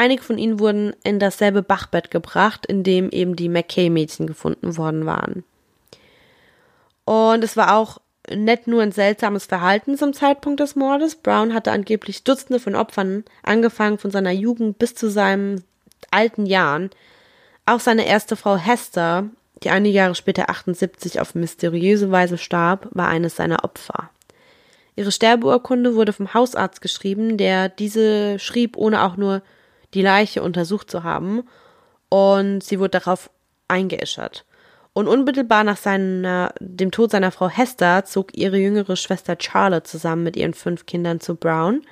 [0.00, 5.04] Einige von ihnen wurden in dasselbe Bachbett gebracht, in dem eben die McKay-Mädchen gefunden worden
[5.04, 5.44] waren.
[7.04, 8.00] Und es war auch
[8.34, 11.16] nicht nur ein seltsames Verhalten zum Zeitpunkt des Mordes.
[11.16, 15.64] Brown hatte angeblich Dutzende von Opfern, angefangen von seiner Jugend bis zu seinen
[16.10, 16.88] alten Jahren.
[17.66, 19.28] Auch seine erste Frau Hester,
[19.62, 24.08] die einige Jahre später 78 auf mysteriöse Weise starb, war eines seiner Opfer.
[24.96, 29.42] Ihre Sterbeurkunde wurde vom Hausarzt geschrieben, der diese schrieb, ohne auch nur
[29.94, 31.42] die Leiche untersucht zu haben.
[32.08, 33.30] Und sie wurde darauf
[33.68, 34.44] eingeäschert.
[34.92, 40.24] Und unmittelbar nach seiner, dem Tod seiner Frau Hester zog ihre jüngere Schwester Charlotte zusammen
[40.24, 41.82] mit ihren fünf Kindern zu Brown.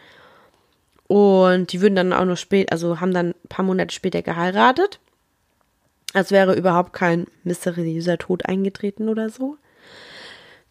[1.06, 5.00] Und die würden dann auch noch spät, also haben dann ein paar Monate später geheiratet.
[6.12, 9.56] Als wäre überhaupt kein mysteriöser Tod eingetreten oder so.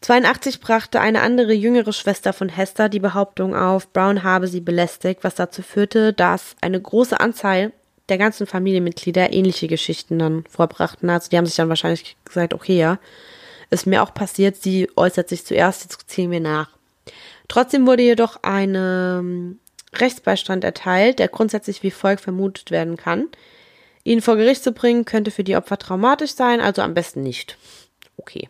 [0.02, 5.24] 82 brachte eine andere jüngere Schwester von Hester die Behauptung auf, Brown habe sie belästigt,
[5.24, 7.74] was dazu führte, dass eine große Anzahl
[8.10, 11.10] der ganzen Familienmitglieder ähnliche Geschichten dann vorbrachten.
[11.10, 13.00] Also die haben sich dann wahrscheinlich gesagt, okay, ja,
[13.70, 16.70] ist mir auch passiert, sie äußert sich zuerst, jetzt ziehen wir nach.
[17.48, 19.60] Trotzdem wurde jedoch ein ähm,
[19.94, 23.28] Rechtsbeistand erteilt, der grundsätzlich wie folgt vermutet werden kann.
[24.04, 27.58] Ihn vor Gericht zu bringen, könnte für die Opfer traumatisch sein, also am besten nicht.
[28.18, 28.50] Okay.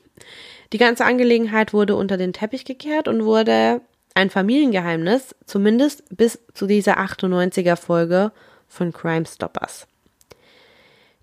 [0.74, 3.82] Die ganze Angelegenheit wurde unter den Teppich gekehrt und wurde
[4.14, 8.32] ein Familiengeheimnis, zumindest bis zu dieser 98er Folge
[8.68, 9.88] von Crime Stoppers.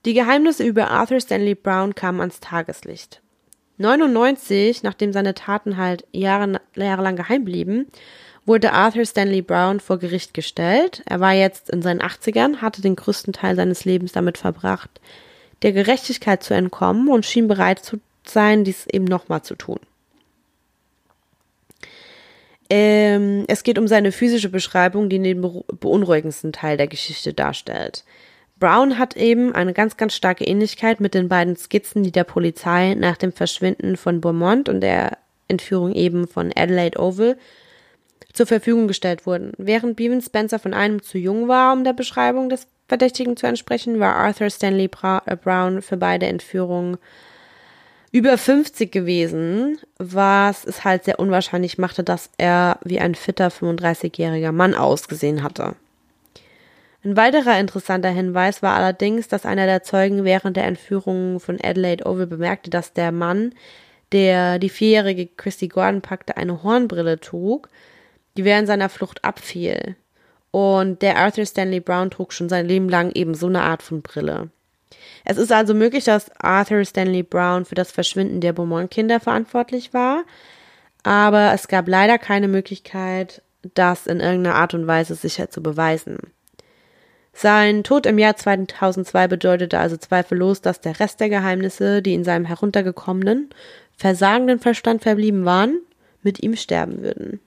[0.05, 3.21] Die Geheimnisse über Arthur Stanley Brown kamen ans Tageslicht.
[3.79, 7.87] 99, nachdem seine Taten halt Jahre, jahrelang geheim blieben,
[8.47, 11.03] wurde Arthur Stanley Brown vor Gericht gestellt.
[11.07, 15.01] Er war jetzt in seinen 80ern, hatte den größten Teil seines Lebens damit verbracht,
[15.63, 17.99] der Gerechtigkeit zu entkommen und schien bereit zu
[18.31, 19.79] sein, dies eben nochmal zu tun.
[22.71, 28.05] Ähm, es geht um seine physische Beschreibung, die den beunruhigendsten Teil der Geschichte darstellt.
[28.59, 32.95] Brown hat eben eine ganz, ganz starke Ähnlichkeit mit den beiden Skizzen, die der Polizei
[32.95, 35.19] nach dem Verschwinden von Beaumont und der
[35.49, 37.37] Entführung eben von Adelaide Oval
[38.33, 39.53] zur Verfügung gestellt wurden.
[39.59, 44.01] Während Bevan Spencer von einem zu jung war, um der Beschreibung des Verdächtigen zu entsprechen,
[44.01, 44.91] war Arthur Stanley
[45.27, 46.97] äh, Brown für beide Entführungen
[48.15, 54.53] über 50 gewesen, was es halt sehr unwahrscheinlich machte, dass er wie ein fitter 35-jähriger
[54.53, 55.75] Mann ausgesehen hatte.
[57.03, 62.07] Ein weiterer interessanter Hinweis war allerdings, dass einer der Zeugen während der Entführung von Adelaide
[62.07, 63.53] Oval bemerkte, dass der Mann,
[64.13, 67.69] der die vierjährige Christy Gordon packte, eine Hornbrille trug,
[68.37, 69.97] die während seiner Flucht abfiel.
[70.53, 74.03] Und der Arthur Stanley Brown trug schon sein Leben lang eben so eine Art von
[74.03, 74.51] Brille.
[75.25, 80.25] Es ist also möglich, dass Arthur Stanley Brown für das Verschwinden der Beaumont-Kinder verantwortlich war,
[81.03, 83.43] aber es gab leider keine Möglichkeit,
[83.75, 86.19] das in irgendeiner Art und Weise sicher zu beweisen.
[87.33, 92.23] Sein Tod im Jahr 2002 bedeutete also zweifellos, dass der Rest der Geheimnisse, die in
[92.23, 93.51] seinem heruntergekommenen,
[93.97, 95.81] versagenden Verstand verblieben waren,
[96.23, 97.41] mit ihm sterben würden.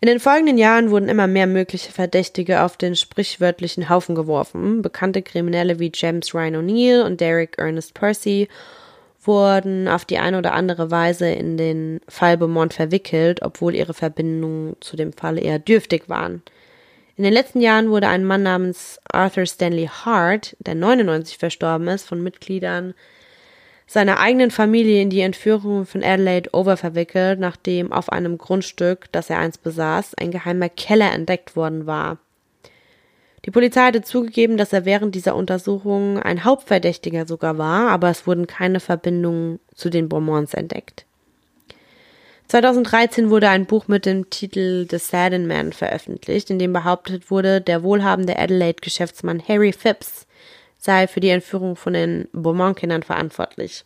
[0.00, 4.80] In den folgenden Jahren wurden immer mehr mögliche Verdächtige auf den sprichwörtlichen Haufen geworfen.
[4.80, 8.48] Bekannte Kriminelle wie James Ryan O'Neill und Derek Ernest Percy
[9.24, 14.76] wurden auf die eine oder andere Weise in den Fall Beaumont verwickelt, obwohl ihre Verbindungen
[14.78, 16.42] zu dem Fall eher dürftig waren.
[17.16, 22.06] In den letzten Jahren wurde ein Mann namens Arthur Stanley Hart, der 99 verstorben ist,
[22.06, 22.94] von Mitgliedern
[23.88, 29.30] seiner eigenen Familie in die Entführung von Adelaide Over verwickelt, nachdem auf einem Grundstück, das
[29.30, 32.18] er einst besaß, ein geheimer Keller entdeckt worden war.
[33.46, 38.26] Die Polizei hatte zugegeben, dass er während dieser Untersuchung ein Hauptverdächtiger sogar war, aber es
[38.26, 41.06] wurden keine Verbindungen zu den Beaumonts entdeckt.
[42.48, 47.62] 2013 wurde ein Buch mit dem Titel The Sadden Man veröffentlicht, in dem behauptet wurde,
[47.62, 50.26] der wohlhabende Adelaide-Geschäftsmann Harry Phipps
[50.78, 53.84] sei für die Entführung von den Beaumont-Kindern verantwortlich.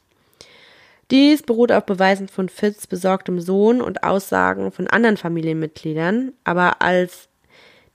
[1.10, 7.28] Dies beruht auf Beweisen von Fitz besorgtem Sohn und Aussagen von anderen Familienmitgliedern, aber als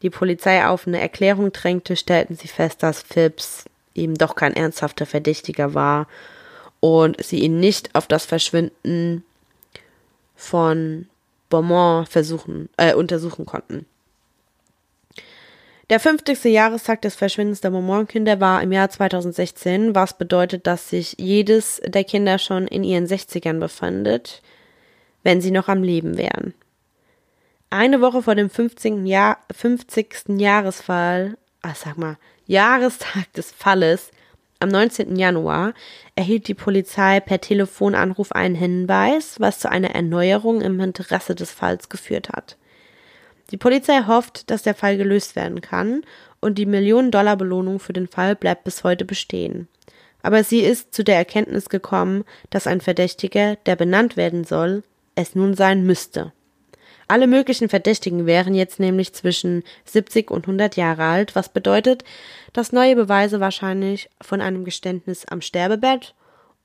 [0.01, 5.05] die Polizei auf eine Erklärung drängte, stellten sie fest, dass Phipps eben doch kein ernsthafter
[5.05, 6.07] Verdächtiger war
[6.79, 9.23] und sie ihn nicht auf das Verschwinden
[10.35, 11.07] von
[11.49, 13.85] Beaumont versuchen, äh, untersuchen konnten.
[15.89, 16.43] Der 50.
[16.43, 22.03] Jahrestag des Verschwindens der Mormon-Kinder war im Jahr 2016, was bedeutet, dass sich jedes der
[22.03, 24.41] Kinder schon in ihren 60ern befindet,
[25.23, 26.53] wenn sie noch am Leben wären.
[27.69, 29.05] Eine Woche vor dem 50.
[29.05, 30.37] Jahr, 50.
[30.37, 32.17] Jahresfall, ach sag mal,
[32.47, 34.11] Jahrestag des Falles,
[34.59, 35.15] am 19.
[35.15, 35.73] Januar,
[36.15, 41.87] erhielt die Polizei per Telefonanruf einen Hinweis, was zu einer Erneuerung im Interesse des Falls
[41.87, 42.57] geführt hat.
[43.51, 46.03] Die Polizei hofft, dass der Fall gelöst werden kann
[46.39, 49.67] und die Millionen-Dollar-Belohnung für den Fall bleibt bis heute bestehen.
[50.21, 54.83] Aber sie ist zu der Erkenntnis gekommen, dass ein Verdächtiger, der benannt werden soll,
[55.15, 56.33] es nun sein müsste.
[57.07, 62.03] Alle möglichen Verdächtigen wären jetzt nämlich zwischen 70 und 100 Jahre alt, was bedeutet,
[62.51, 66.15] dass neue Beweise wahrscheinlich von einem Geständnis am Sterbebett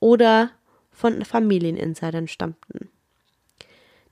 [0.01, 0.51] oder
[0.91, 2.92] von Familieninsidern stammten.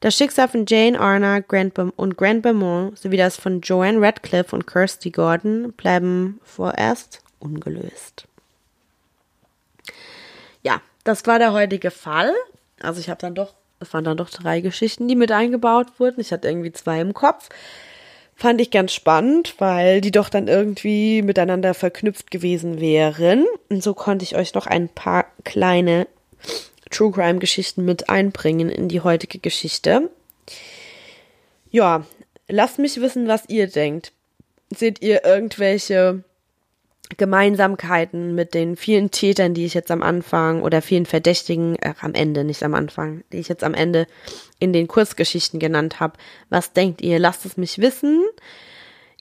[0.01, 4.67] Das Schicksal von Jane Arna Grant und Grant Beaumont sowie das von Joanne Radcliffe und
[4.67, 8.27] Kirsty Gordon bleiben vorerst ungelöst.
[10.63, 12.33] Ja, das war der heutige Fall.
[12.81, 16.21] Also ich habe dann doch, es waren dann doch drei Geschichten, die mit eingebaut wurden.
[16.21, 17.51] Ich hatte irgendwie zwei im Kopf.
[18.37, 23.45] Fand ich ganz spannend, weil die doch dann irgendwie miteinander verknüpft gewesen wären.
[23.69, 26.07] Und so konnte ich euch noch ein paar kleine
[26.91, 30.11] True Crime Geschichten mit einbringen in die heutige Geschichte.
[31.71, 32.05] Ja,
[32.49, 34.13] lasst mich wissen, was ihr denkt.
[34.71, 36.25] Seht ihr irgendwelche
[37.17, 42.15] Gemeinsamkeiten mit den vielen Tätern, die ich jetzt am Anfang oder vielen Verdächtigen, äh, am
[42.15, 44.07] Ende, nicht am Anfang, die ich jetzt am Ende
[44.59, 46.15] in den Kurzgeschichten genannt habe.
[46.49, 47.19] Was denkt ihr?
[47.19, 48.25] Lasst es mich wissen.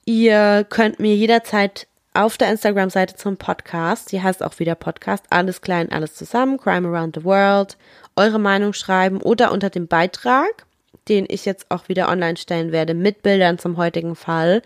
[0.06, 4.12] Ihr könnt mir jederzeit auf der Instagram-Seite zum Podcast.
[4.12, 5.26] Die heißt auch wieder Podcast.
[5.30, 6.58] Alles klein, alles zusammen.
[6.58, 7.78] Crime Around the World.
[8.16, 10.66] Eure Meinung schreiben oder unter dem Beitrag,
[11.08, 14.62] den ich jetzt auch wieder online stellen werde, mit Bildern zum heutigen Fall,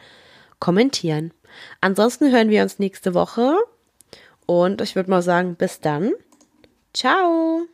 [0.60, 1.34] kommentieren.
[1.82, 3.56] Ansonsten hören wir uns nächste Woche.
[4.46, 6.12] Und ich würde mal sagen, bis dann.
[6.94, 7.68] Ciao.